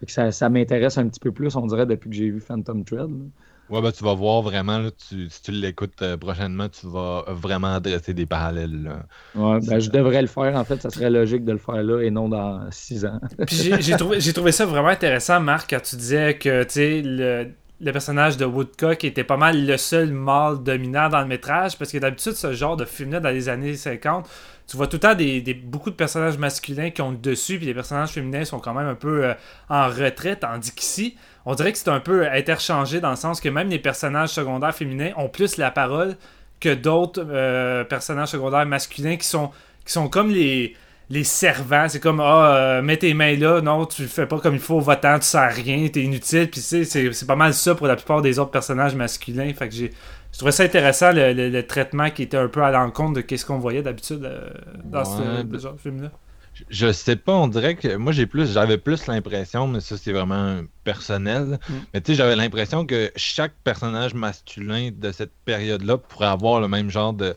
[0.00, 2.40] Fait que ça, ça m'intéresse un petit peu plus, on dirait, depuis que j'ai vu
[2.40, 3.10] Phantom Thread.
[3.10, 3.24] là.
[3.68, 7.24] Ouais, ben, tu vas voir vraiment, là, tu- si tu l'écoutes euh, prochainement, tu vas
[7.28, 8.82] vraiment adresser des parallèles.
[8.82, 9.06] là.
[9.34, 10.54] Ouais, ben, je devrais le faire.
[10.54, 13.18] En fait, ça serait logique de le faire là et non dans six ans.
[13.46, 17.50] Puis j'ai- trouvé, ça vraiment intéressant, Marc, quand tu disais que tu sais, le,
[17.80, 21.90] le personnage de Woodcock était pas mal le seul mâle dominant dans le métrage, parce
[21.90, 24.28] que d'habitude, ce genre de film-là, dans les années 50,
[24.68, 27.56] tu vois tout le temps des, des- beaucoup de personnages masculins qui ont le dessus,
[27.56, 29.34] puis les personnages féminins sont quand même un peu euh,
[29.68, 31.16] en retrait, tandis qu'ici,
[31.46, 34.74] on dirait que c'est un peu interchangé dans le sens que même les personnages secondaires
[34.74, 36.16] féminins ont plus la parole
[36.60, 39.50] que d'autres euh, personnages secondaires masculins qui sont,
[39.84, 40.74] qui sont comme les,
[41.10, 41.88] les servants.
[41.88, 44.60] C'est comme, ah, euh, mets tes mains là, non, tu le fais pas comme il
[44.60, 46.48] faut, va-t'en, tu sers rien, t'es inutile.
[46.50, 49.52] Puis c'est c'est pas mal ça pour la plupart des autres personnages masculins.
[49.54, 49.90] Fait que j'ai.
[50.32, 53.36] Je trouvais ça intéressant le, le- le traitement qui était un peu à l'encontre de
[53.36, 54.48] ce qu'on voyait d'habitude euh,
[54.84, 56.10] dans Ouais, ce ben- genre de film-là.
[56.68, 60.12] Je- sais pas, on dirait que moi j'ai plus, j'avais plus l'impression, mais ça c'est
[60.12, 61.58] vraiment personnel.
[61.68, 61.86] Mm.
[61.92, 66.68] Mais tu sais, j'avais l'impression que chaque personnage masculin de cette période-là pourrait avoir le
[66.68, 67.34] même genre de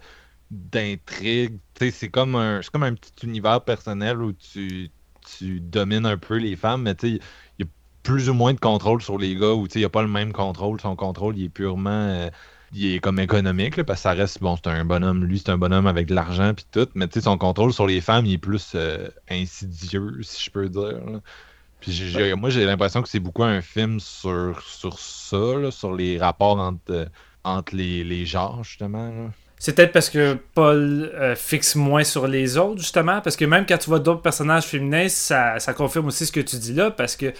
[0.51, 1.59] d'intrigue.
[1.73, 4.91] Tu sais, c'est comme un, c'est comme un petit univers personnel où tu,
[5.37, 7.21] tu domines un peu les femmes, mais tu sais,
[7.59, 7.71] il y a
[8.03, 10.03] plus ou moins de contrôle sur les gars où tu sais, il n'y a pas
[10.03, 10.79] le même contrôle.
[10.79, 11.89] Son contrôle, il est purement.
[11.89, 12.29] euh,
[12.73, 15.49] il est comme économique, là, parce que ça reste, bon, c'est un bonhomme, lui, c'est
[15.49, 18.25] un bonhomme avec de l'argent puis tout, mais tu sais, son contrôle sur les femmes,
[18.25, 20.99] il est plus euh, insidieux, si je peux dire.
[21.79, 26.17] Puis moi, j'ai l'impression que c'est beaucoup un film sur, sur ça, là, sur les
[26.17, 27.05] rapports entre, euh,
[27.43, 29.09] entre les, les genres, justement.
[29.09, 29.31] là.
[29.59, 33.21] C'est peut-être parce que Paul euh, fixe moins sur les autres, justement.
[33.21, 36.39] Parce que même quand tu vois d'autres personnages féminins, ça, ça confirme aussi ce que
[36.41, 36.91] tu dis là.
[36.91, 37.33] Parce que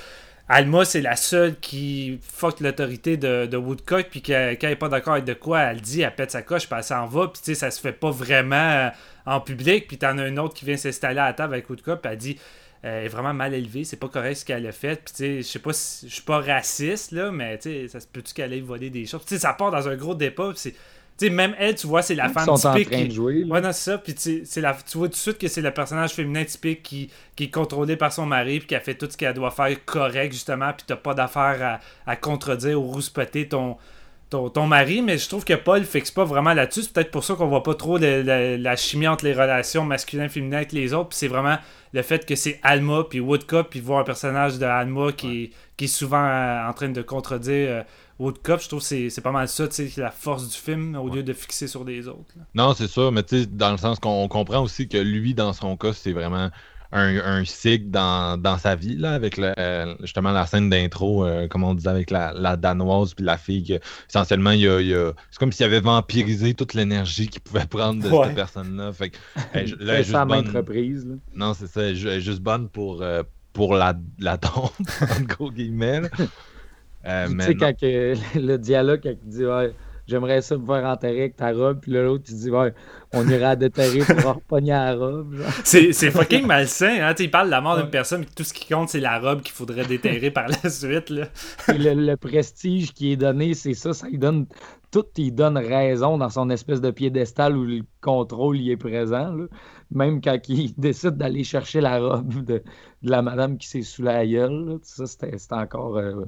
[0.50, 4.08] Alma, c'est la seule qui fuck l'autorité de, Woodcock.
[4.10, 6.68] Puis quand elle n'est pas d'accord avec de quoi, elle dit, elle pète sa coche,
[6.68, 7.28] puis elle s'en va.
[7.28, 8.90] Puis tu sais, ça se fait pas vraiment euh,
[9.26, 9.88] en public.
[9.88, 12.18] Puis t'en as une autre qui vient s'installer à la table avec Woodcock, puis elle
[12.18, 12.40] dit.
[12.86, 15.04] euh, elle est vraiment mal élevée, c'est pas correct ce qu'elle a fait.
[15.04, 17.88] Puis tu sais, je sais pas si je suis pas raciste là, mais tu sais,
[17.90, 19.26] ça se peut-tu qu'elle aille voler des choses?
[19.26, 20.54] Tu sais, ça part dans un gros débat.
[20.56, 20.76] c'est,
[21.26, 22.90] sais, même elle, tu vois, c'est la Ils femme sont en typique.
[22.92, 23.44] train qui- de jouer.
[23.44, 23.98] Ouais, non, c'est ça.
[23.98, 27.10] Puis c'est la, tu vois tout de suite que c'est le personnage féminin typique qui,
[27.36, 29.76] qui est contrôlé par son mari, puis qui a fait tout ce qu'elle doit faire
[29.86, 33.78] correct, justement, puis t'as pas d'affaire à, à contredire ou rouspeter ton,
[34.30, 35.02] ton, ton mari.
[35.02, 36.84] Mais je trouve que Paul fixe pas vraiment là-dessus.
[36.84, 39.84] C'est peut-être pour ça qu'on voit pas trop le- le- la chimie entre les relations
[39.86, 41.10] masculin-féminin avec les autres.
[41.10, 41.58] Puis c'est vraiment
[41.94, 45.50] le fait que c'est Alma, puis Woodcup, puis voir un personnage de Alma qui, est,
[45.78, 47.70] qui est souvent euh, en train de contredire.
[47.70, 47.84] euh,
[48.20, 50.96] Woodcup, je trouve que c'est c'est pas mal ça, tu sais, la force du film,
[50.96, 52.34] au lieu de fixer sur des autres.
[52.36, 52.44] là.
[52.56, 55.54] Non, c'est ça, mais tu sais, dans le sens qu'on comprend aussi que lui, dans
[55.54, 56.50] son cas, c'est vraiment
[56.94, 61.26] un, un cycle dans, dans sa vie, là, avec le, euh, justement la scène d'intro,
[61.26, 64.68] euh, comme on disait, avec la, la danoise puis la fille, que, essentiellement, il y
[64.70, 68.28] a, il a- c'est comme s'il avait vampirisé toute l'énergie qu'il pouvait prendre de Ouais.
[68.28, 68.94] cette personne-là.
[68.94, 69.18] Fait que,
[69.54, 71.06] elle, là, elle est Fait juste bonne- reprises.
[71.06, 71.16] là.
[71.36, 74.38] Non, c'est ça, elle est ju- elle est juste bonne pour, euh, pour la, la
[74.40, 74.70] tombe,
[75.02, 76.02] en gros guillemets.
[77.08, 79.74] Euh, Tu sais, quand que- le dialogue, quand il dit ouais,
[80.08, 81.80] j'aimerais ça me faire enterrer avec ta robe.
[81.82, 82.74] Puis l'autre, tu dis, ouais,
[83.14, 85.36] on ira à déterrer pour repogner la robe.
[85.64, 87.14] C'est fucking malsain, hein.
[87.20, 89.42] Il parle de la mort d'une personne, puis tout ce qui compte, c'est la robe
[89.42, 91.28] qu'il faudrait déterrer par la suite, là.
[91.74, 94.46] Et le, le prestige qui est donné, c'est ça, ça lui donne
[94.92, 99.34] tout, il donne raison dans son espèce de piédestal où le contrôle y est présent.
[99.34, 99.46] là.
[99.92, 102.64] Même quand il décide d'aller chercher la robe de,
[103.04, 104.76] de la madame qui s'est sous la gueule, là.
[104.84, 105.98] ça c'était c'était encore.
[105.98, 106.24] euh,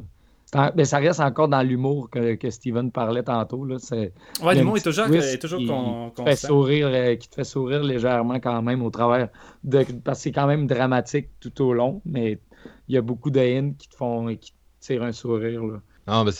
[0.76, 3.66] mais ça reste encore dans l'humour que, que Steven parlait tantôt.
[3.66, 3.78] Là.
[3.80, 7.30] C'est, Ouais, l'humour est toujours, est toujours qui- con- qui te fait sourire, euh, qui
[7.30, 9.30] te fait sourire légèrement quand même au travers
[9.64, 12.40] de parce que c'est quand même dramatique tout au long, mais
[12.88, 15.64] il y a beaucoup de haine qui te font qui te tirent un sourire.
[15.64, 15.82] Là.
[16.08, 16.32] Non, mais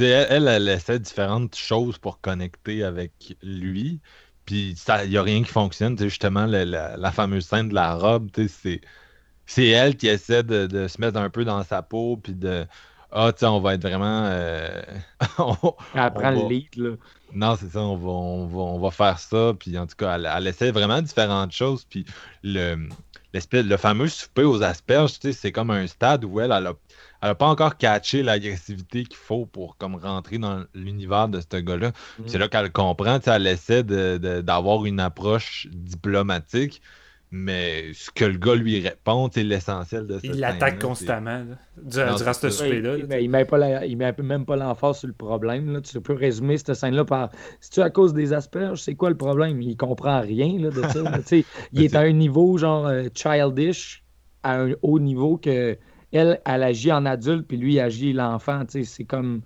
[0.00, 4.00] elle, elle, elle essaie différentes choses pour connecter avec lui.
[4.44, 5.94] Puis il n'y a rien qui fonctionne.
[5.94, 8.80] Tu sais, justement, la, la- la fameuse scène de la robe, c'est,
[9.46, 12.16] c'est elle qui essaie de, de se mettre un peu dans sa peau.
[12.16, 12.66] Puis de.
[13.12, 14.24] Ah, tu sais, on va être vraiment.
[14.26, 14.82] euh,
[15.38, 16.76] on- Elle prend on le lead.
[16.76, 16.90] Là.
[17.34, 19.52] Non, c'est ça, on va, on va, on va faire ça.
[19.58, 21.84] Puis en tout cas, elle, elle essaie vraiment différentes choses.
[21.84, 22.04] Puis
[22.42, 22.88] le,
[23.32, 26.74] le fameux souper aux asperges, tu sais, c'est comme un stade où elle, elle a,
[27.22, 31.56] elle a pas encore catché l'agressivité qu'il faut pour comme rentrer dans l'univers de ce
[31.58, 31.92] gars-là.
[31.92, 36.82] Puis C'est là qu'elle comprend, elle essaie de- de- d'avoir une approche diplomatique.
[37.34, 41.56] Mais ce que le gars lui répond, c'est l'essentiel de cette Il l'attaque constamment, là,
[41.82, 42.50] durant, ce ça.
[42.50, 42.98] souper-là.
[42.98, 45.72] il, il met pas la- il met même pas l'emphase sur le problème.
[45.72, 45.80] Là.
[45.80, 49.16] Tu peux résumer cette scène-là par si tu à cause des asperges, c'est quoi le
[49.16, 49.62] problème?
[49.62, 51.00] Il comprend rien là, de ça.
[51.32, 54.04] il Mais est à un niveau genre euh, childish,
[54.42, 55.78] à un haut niveau que
[56.12, 58.66] elle, elle agit en adulte, puis lui il agit l'enfant.
[58.66, 59.40] Tu sais, C'est comme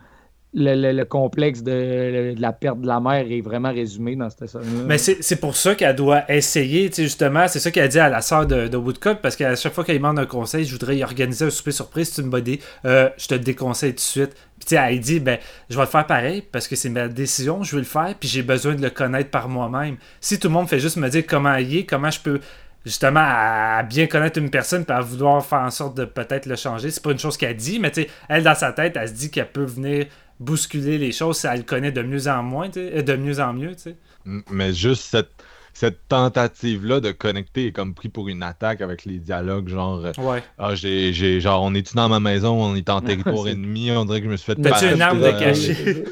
[0.54, 4.48] le, le- le complexe de, la perte de la mère est vraiment résumé dans cette
[4.48, 4.84] scène-là.
[4.86, 8.46] Mais c'est pour ça qu'elle doit essayer, justement, c'est ça qu'elle dit à la sœur
[8.46, 11.44] de, de Woodcock, parce qu'à chaque fois qu'elle demande un conseil, je voudrais y organiser
[11.44, 14.34] un souper surprise, c'est une bonne idée, je te le déconseille tout de suite.
[14.66, 15.38] Puis elle dit, ben,
[15.68, 18.28] je vais le faire pareil, parce que c'est ma décision, je vais le faire, puis
[18.28, 19.96] j'ai besoin de le connaître par moi-même.
[20.20, 22.40] Si tout le monde fait juste me dire comment il est, comment je peux
[22.86, 26.54] justement à bien connaître une personne puis à vouloir faire en sorte de peut-être le
[26.54, 26.90] changer.
[26.92, 27.90] C'est pas une chose qu'elle dit, mais
[28.28, 30.06] elle dans sa tête, elle se dit qu'elle peut venir
[30.40, 33.52] bousculer les choses si elle le connaît de mieux en moins, euh, de mieux en
[33.52, 33.96] mieux, tu sais.
[34.26, 35.30] M- Mais juste cette,
[35.72, 40.12] cette tentative-là de connecter est comme pris pour une attaque avec les dialogues, genre euh,
[40.18, 40.42] Ouais.
[40.58, 43.90] Ah, j'ai, j'ai, genre, on est-tu dans ma maison, on est en territoire C'est- ennemi,
[43.92, 46.04] on dirait que je me suis fait T'as-tu une arme de cachet?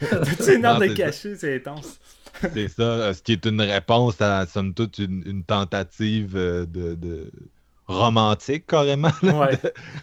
[0.00, 0.94] T'as-tu une arme de c'est ça.
[1.04, 1.98] cachet, c'est intense.
[2.54, 6.66] C'est ça, euh, ce qui est une réponse à, somme toute, une, une tentative de,
[6.94, 7.30] de
[7.88, 9.58] romantique, carrément, là, Ouais.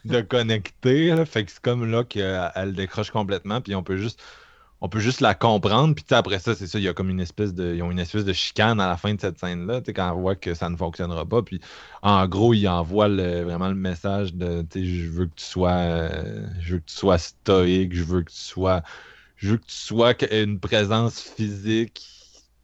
[0.05, 1.09] de, de connecter.
[1.15, 1.25] là.
[1.25, 4.21] Fait que c'est comme là qu'elle décroche complètement, puis on peut juste.
[4.81, 7.21] On peut juste la comprendre, puis après ça, c'est ça, il y a comme une
[7.21, 7.73] espèce de.
[7.73, 10.35] Ils ont une espèce de chicane à la fin de cette scène-là, quand on voit
[10.35, 11.41] que ça ne fonctionnera pas.
[11.41, 11.61] Puis
[12.03, 15.71] en gros, il envoie le- vraiment le message de je veux que tu sois.
[15.71, 18.83] euh, je veux que tu sois stoïque, je veux que tu sois.
[19.37, 22.05] Je veux que tu sois une présence physique,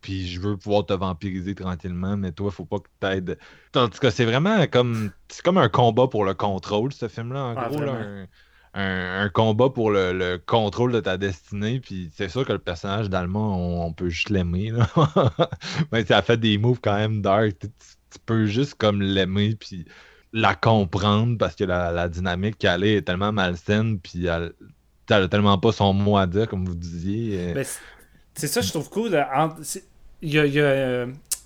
[0.02, 3.38] puis je veux pouvoir te vampiriser tranquillement, mais toi, faut pas que t'aides.
[3.76, 5.12] En tout cas, c'est vraiment comme.
[5.30, 7.44] C'est comme un combat pour le contrôle, ce film-là.
[7.44, 8.28] En Ah, gros, là, un,
[8.74, 12.60] un- un combat pour le, le contrôle de ta destinée, puis c'est sûr que le
[12.60, 14.72] personnage d'Alma, on, on peut juste l'aimer.
[15.92, 17.58] Mais ça fait des moves quand même dark.
[17.60, 17.70] Tu,
[18.26, 19.86] peux juste comme l'aimer, puis
[20.34, 24.54] la comprendre, parce que la, la dynamique qu'elle est est tellement malsaine, puis elle,
[25.10, 27.54] elle a tellement pas son mot à dire, comme vous disiez.
[27.54, 27.80] Ben, c'est-
[28.34, 29.14] c'est ça, je trouve cool.
[30.22, 31.06] Il y a, y a, euh,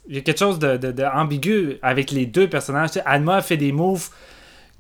[0.10, 2.92] y a quelque chose de, de- de avec les deux personnages.
[2.92, 4.10] Tu Alma fait des moves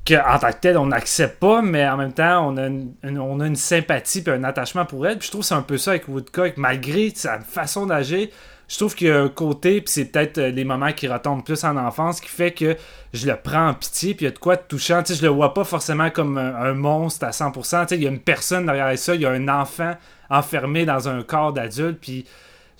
[0.07, 3.39] qu'en tant que tel, on n'accepte pas, mais en même temps, on a une, on
[3.39, 5.17] a une sympathie et un attachement pour elle.
[5.17, 6.53] Puis je trouve que c'est un peu ça avec Woodcock.
[6.57, 8.27] Malgré sa façon d'agir,
[8.67, 11.43] je trouve qu'il y a un côté, puis c'est peut-être euh, les moments qui retombent
[11.43, 12.75] plus en enfance, qui fait que
[13.13, 15.01] je le prends en pitié, puis il y a de quoi de touchant.
[15.03, 17.83] Tu sais, je le vois pas forcément comme un, un monstre à 100%.
[17.83, 19.95] Tu sais, il y a une personne derrière ça, il y a un enfant
[20.29, 22.25] enfermé dans un corps d'adulte, puis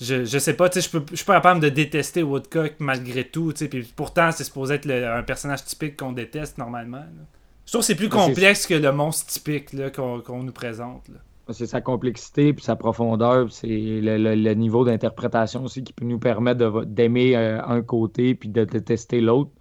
[0.01, 2.73] je, je sais pas, tu sais, je peux- je suis pas capable de détester Woodcock
[2.79, 6.57] malgré tout, tu sais, puis pourtant, c'est supposé être le- un personnage typique qu'on déteste
[6.57, 6.97] normalement.
[6.97, 7.23] là.
[7.65, 11.07] Je trouve que c'est plus complexe que le monstre typique là, qu'on qu'on nous présente.
[11.09, 11.15] là.
[11.53, 15.93] C'est sa complexité puis sa profondeur, puis c'est le, le- le niveau d'interprétation aussi qui
[15.93, 19.51] peut nous permettre de- d'aimer euh, un côté puis de détester l'autre.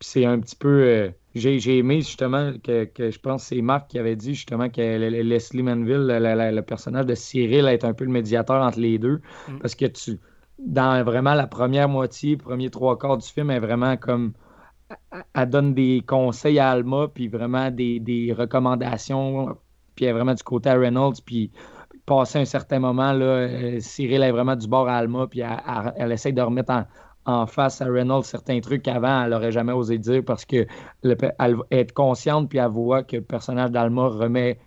[0.00, 0.82] Puis c'est un petit peu.
[0.82, 4.68] euh, j'ai aimé justement que, que je pense que c'est Marc qui avait dit justement
[4.68, 8.80] que le- le- Leslie Manville, le, personnage de Cyril, est un peu le médiateur entre
[8.80, 9.20] les deux.
[9.48, 9.58] Mm.
[9.60, 10.18] Parce que tu.
[10.58, 14.32] Dans vraiment la première moitié, premier trois quarts du film, est vraiment comme.
[15.12, 19.56] elle- Elle donne des conseils à Alma, puis vraiment des, des recommandations
[19.94, 21.50] puis elle est vraiment du côté à Reynolds, puis
[22.06, 25.50] passé un certain moment, là, euh, Cyril est vraiment du bord à Alma, puis elle,
[25.66, 26.84] elle- elle essaie de remettre en,
[27.26, 30.66] en face à Reynolds certains trucs qu'avant, elle n'aurait jamais osé dire parce que
[31.02, 34.58] le elle est consciente, puis elle voit que le personnage d'Alma remet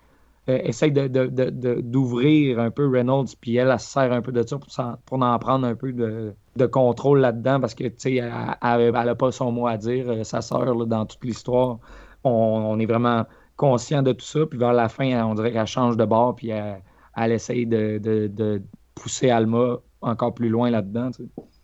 [0.49, 4.57] euh, essaye d'ouvrir un peu Reynolds, puis elle, elle se sert un peu de ça
[5.05, 9.53] pour, en prendre un peu de, contrôle là-dedans, parce que, tu elle n'a pas son
[9.53, 11.79] mot à dire, euh, sa sœur, dans toute l'histoire.
[12.25, 13.25] On, est vraiment
[13.55, 16.49] conscient de tout ça, puis vers la fin, on dirait qu'elle change de bord, puis
[16.49, 18.61] elle, essaye de,
[18.95, 21.11] pousser Alma encore plus loin là-dedans.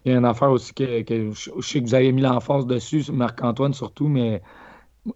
[0.10, 0.84] Il y a une affaire aussi que,
[1.34, 4.41] je, sais que vous avez mis l'emphase dessus, Marc-Antoine surtout, mais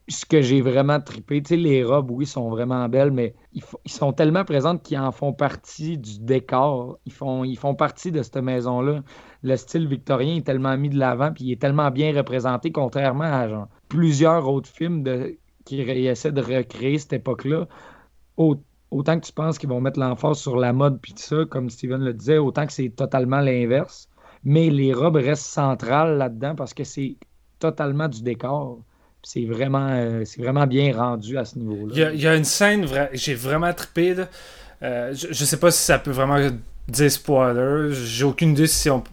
[0.08, 3.64] ce que j'ai vraiment trippé, tu sais, les robes, oui, sont vraiment belles, mais ils,
[3.88, 7.00] sont tellement présentes qu'ils en font partie du décor.
[7.08, 9.02] Ils font, partie de cette maison-là.
[9.42, 13.24] Le style victorien est tellement mis de l'avant, puis il est tellement bien représenté, contrairement
[13.24, 15.04] à plusieurs autres films
[15.66, 17.68] qui essaient de recréer cette époque-là.
[18.38, 18.58] Au-
[18.92, 22.04] Autant que tu penses qu'ils vont mettre l'emphase sur la mode, puis ça, comme Steven
[22.04, 24.08] le disait, autant que c'est totalement l'inverse.
[24.46, 27.16] Mais les robes restent centrales là-dedans parce que c'est
[27.60, 28.80] totalement du décor.
[29.22, 32.12] C'est vraiment, euh, vraiment bien rendu à ce niveau-là.
[32.14, 34.16] Il y, a, une scène, j'ai vraiment trippé.
[34.82, 36.38] Euh, je, je sais pas si ça peut vraiment
[36.88, 37.94] dire spoiler.
[37.94, 39.04] J'ai aucune idée si on.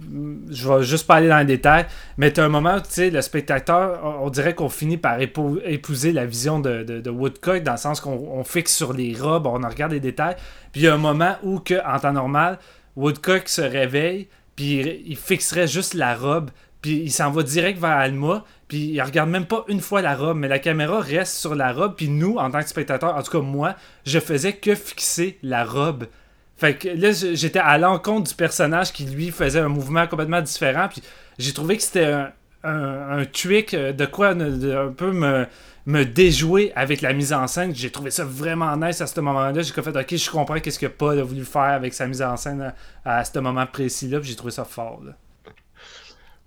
[0.51, 1.87] Je vais juste pas aller dans les détails.
[2.17, 6.13] Mais t'as un moment où tu le spectateur, on, dirait qu'on finit par épou- épouser
[6.13, 9.93] la vision de, Woodcock dans le sens qu'on on fixe sur les robes, on regarde
[9.93, 10.37] les détails.
[10.73, 12.59] Puis il y a un moment où, que, en temps normal,
[12.97, 14.29] Woodcock se réveille,
[14.61, 16.51] il, fixerait juste la robe,
[16.83, 20.15] puis il s'en va direct vers Alma, puis il regarde même pas une fois la
[20.15, 23.23] robe, mais la caméra reste sur la robe, puis nous, en tant que spectateurs, en
[23.23, 23.75] tout cas moi,
[24.07, 26.07] je faisais que fixer la robe.
[26.57, 30.89] Fait que là, j'étais à l'encontre du personnage qui, lui, faisait un mouvement complètement différent,
[30.89, 31.03] puis
[31.39, 32.33] j'ai trouvé que c'était un,
[32.65, 35.47] un, trick euh, de quoi un peu me,
[35.91, 37.75] me déjouer avec la mise en scène.
[37.75, 39.61] J'ai trouvé ça vraiment nice à ce moment-là.
[39.63, 42.37] J'ai fait, ok, je comprends qu'est-ce que Paul a voulu faire avec sa mise en
[42.37, 42.73] scène
[43.05, 45.01] à, à ce moment précis-là, j'ai trouvé ça fort.
[45.05, 45.13] là.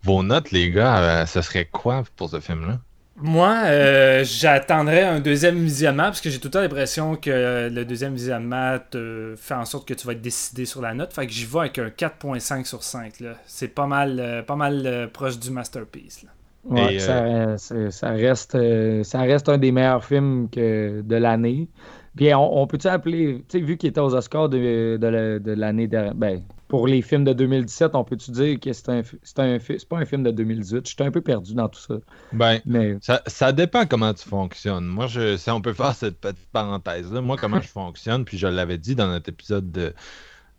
[0.03, 2.79] Vos notes, les gars, euh, ce serait quoi pour ce film-là?
[3.15, 7.85] Moi, euh, j'attendrais un deuxième visionnement parce que j'ai tout le temps l'impression que le
[7.85, 11.13] deuxième visionnement te fait en sorte que tu vas être décidé sur la note.
[11.13, 13.19] Fait que j'y vais avec un 4.5 sur 5.
[13.19, 13.35] là.
[13.45, 16.23] C'est pas mal, euh, pas mal proche du masterpiece.
[16.23, 16.29] là.
[16.63, 21.15] Ouais, Et, ça, ça- ça reste, euh, ça reste un des meilleurs films que de
[21.15, 21.69] l'année.
[22.15, 25.39] Puis on, on peut-tu appeler, tu sais, vu qu'il était aux Oscars de, de la-
[25.39, 29.01] de l'année dernière, ben, pour les films de 2017, on peut-tu dire que c'est un,
[29.03, 30.87] c'est pas un film de 2018?
[30.87, 31.95] J'étais un peu perdu dans tout ça.
[32.31, 34.85] Ben, Mais ça, ça dépend comment tu fonctionnes.
[34.85, 38.47] Moi, je, si on peut faire cette petite parenthèse-là, moi, comment je fonctionne, puis je
[38.47, 39.93] l'avais dit dans notre épisode de,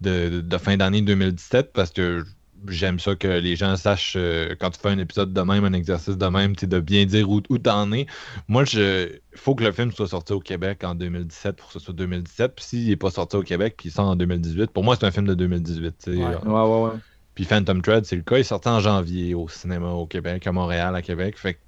[0.01, 2.25] de, de fin d'année 2017, parce que
[2.69, 5.73] j'aime ça que les gens sachent euh, quand tu fais un épisode de même, un
[5.73, 8.07] exercice de même, de bien dire où, où t'en es.
[8.49, 11.79] Moi, je faut que le film soit sorti au Québec en 2017 pour que ce
[11.79, 12.55] soit 2017.
[12.55, 15.07] Puis s'il n'est pas sorti au Québec, puis il sort en 2018, pour moi, c'est
[15.07, 15.95] un film de 2018.
[15.99, 16.19] tu sais.
[16.19, 16.37] Ouais.
[16.37, 16.99] ouais, ouais, ouais.
[17.35, 18.37] Puis Phantom Thread, c'est le cas.
[18.37, 21.37] Il est sorti en janvier au cinéma au Québec, à Montréal, à Québec.
[21.37, 21.59] Fait que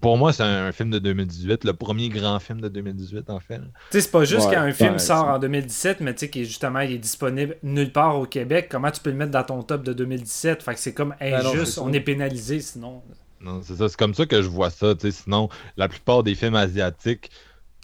[0.00, 3.40] pour moi, c'est un, un film de 2018, le premier grand film de 2018, en
[3.40, 3.58] fait.
[3.58, 6.30] Tu sais, c'est pas juste Ouais, qu'un film ouais, sort en 2017, mais tu sais,
[6.30, 8.68] qu'il est justement, il est disponible nulle part au Québec.
[8.70, 11.42] Comment tu peux le mettre dans ton top de 2017 Fait que c'est comme Ben
[11.42, 11.78] non, injuste.
[11.78, 13.02] on est pénalisé sinon.
[13.40, 13.88] Non, c'est ça.
[13.88, 14.94] C'est comme ça que je vois ça.
[14.94, 15.22] tu sais.
[15.24, 17.30] Sinon, la plupart des films asiatiques,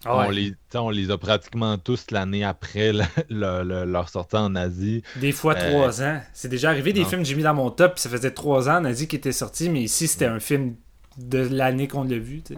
[0.05, 0.33] Ah on, ouais.
[0.33, 4.37] les, tu sais, on les a pratiquement tous l'année après le- le- le- leur sortie
[4.37, 5.03] en Asie.
[5.17, 6.21] Des fois Euh, trois ans.
[6.33, 7.07] C'est déjà arrivé des non.
[7.09, 9.07] films que j'ai mis dans mon top, puis ça faisait trois ans, on a dit
[9.07, 10.75] qu'il était sorti, mais ici c'était un film
[11.19, 12.43] de l'année qu'on l'a vu.
[12.51, 12.57] Ouais,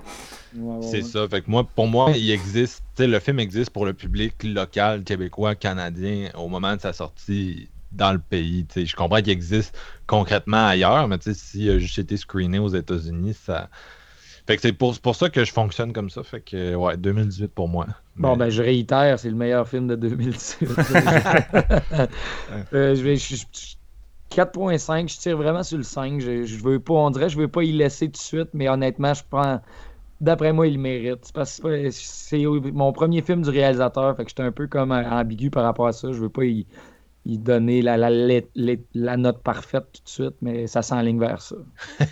[0.55, 1.03] ouais, C'est ouais.
[1.03, 1.29] ça.
[1.29, 2.83] Fait que moi, pour moi, il existe.
[2.99, 8.13] le film existe pour le public local, québécois, canadien, au moment de sa sortie dans
[8.13, 8.67] le pays.
[8.75, 9.77] Je comprends qu'il existe
[10.07, 13.69] concrètement ailleurs, mais s'il a juste été screené aux États-Unis, ça.
[14.47, 16.23] Fait que c'est pour, pour ça que je fonctionne comme ça.
[16.23, 17.87] Fait que, ouais, 2018 pour moi.
[18.17, 20.69] Bon, ben, je réitère, c'est le meilleur film de 2017.
[22.73, 23.75] Euh, je vais, je- je-
[24.31, 26.21] 4.5, je tire vraiment sur le 5.
[26.21, 29.15] Je, veux pas, on dirait, je veux pas y laisser tout de suite, mais honnêtement,
[29.15, 29.61] je prends.
[30.21, 31.33] D'après moi, il mérite.
[31.35, 35.09] Parce que c'est mon premier film du réalisateur, fait que j'étais un peu comme euh,
[35.11, 36.13] ambigu par rapport à ça.
[36.13, 36.67] Je veux pas y,
[37.27, 41.19] y donner la, la, la- la- la note parfaite tout de suite, mais ça s'enligne
[41.19, 41.57] vers ça.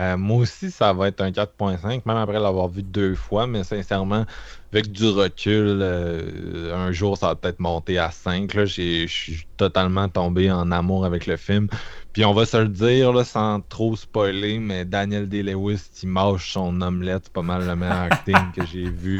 [0.00, 3.64] Euh, moi aussi, ça va être un 4.5, même après l'avoir vu deux fois, mais
[3.64, 4.26] sincèrement,
[4.72, 8.54] avec du recul, euh, un jour, ça va peut-être monter à 5.
[8.54, 8.64] là.
[8.64, 11.66] J'ai- Je suis totalement tombé en amour avec le film.
[12.12, 16.52] Puis on va se le dire, là, sans trop spoiler, mais Daniel Day-Lewis, qui mâche
[16.52, 19.18] son omelette, c'est pas mal le meilleur acting que j'ai vu.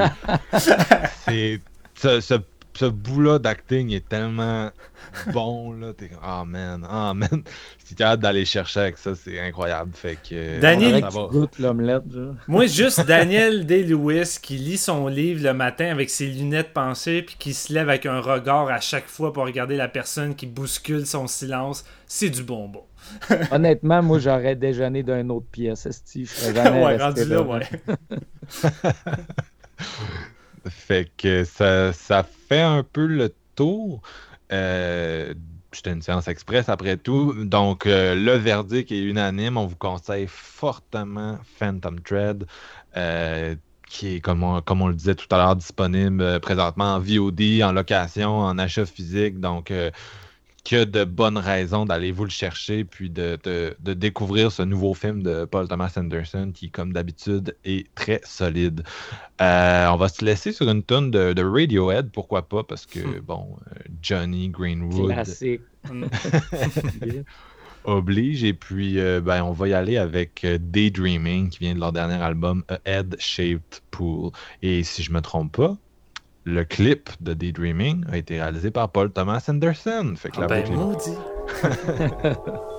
[1.27, 1.61] C'est...
[1.97, 2.35] Ce, ce,
[2.79, 4.71] ce bout-là d'acting est tellement
[5.33, 5.93] bon, là.
[5.93, 7.43] T'es comme, oh man, oh man.
[7.79, 9.91] Si t'es capable d'aller chercher avec ça, c'est incroyable.
[9.95, 10.61] Fait que...
[10.61, 11.27] Daniel- va.
[11.29, 12.05] goûtes l'omelette.
[12.47, 17.35] Moi, juste Daniel Day-Lewis qui lit son livre le matin avec ses lunettes pensées, puis
[17.37, 21.05] qui se lève avec un regard à chaque fois pour regarder la personne qui bouscule
[21.05, 22.85] son silence, c'est du bonbon.
[23.51, 25.89] Honnêtement, moi, j'aurais déjeuné d'une autre pièce,
[26.55, 27.69] jamais ouais, rendu là, ouais.
[30.69, 34.01] Fait que ça, ça fait un peu le tour.
[34.53, 35.35] Euh,
[35.73, 37.35] c'était une séance express après tout.
[37.45, 39.57] Donc, euh, le verdict est unanime.
[39.57, 42.47] On vous conseille fortement Phantom Thread,
[42.97, 43.55] euh,
[43.89, 47.63] qui est, comme on, comme on le disait tout à l'heure, disponible présentement en VOD,
[47.63, 49.41] en location, en achat physique.
[49.41, 49.73] Donc,
[50.69, 54.93] que de bonnes raisons d'aller vous le chercher, puis de, de- de découvrir ce nouveau
[54.93, 58.83] film de Paul Thomas Anderson, qui, comme d'habitude, est très solide.
[59.41, 63.19] Euh, on va se laisser sur une tonne de, de Radiohead, pourquoi pas, parce que,
[63.21, 65.63] bon, euh, Johnny Greenwood Classique.
[67.85, 68.45] oblige.
[68.45, 72.23] Et puis, euh, ben, on va y aller avec Daydreaming, qui vient de leur dernier
[72.23, 74.33] album, A Head Shaped Pool.
[74.61, 75.79] Et si je me trompe pas,
[76.49, 80.15] le clip de Daydreaming a été réalisé par Paul Thomas Anderson.
[80.17, 81.11] Fait que Ah la ben, maudit.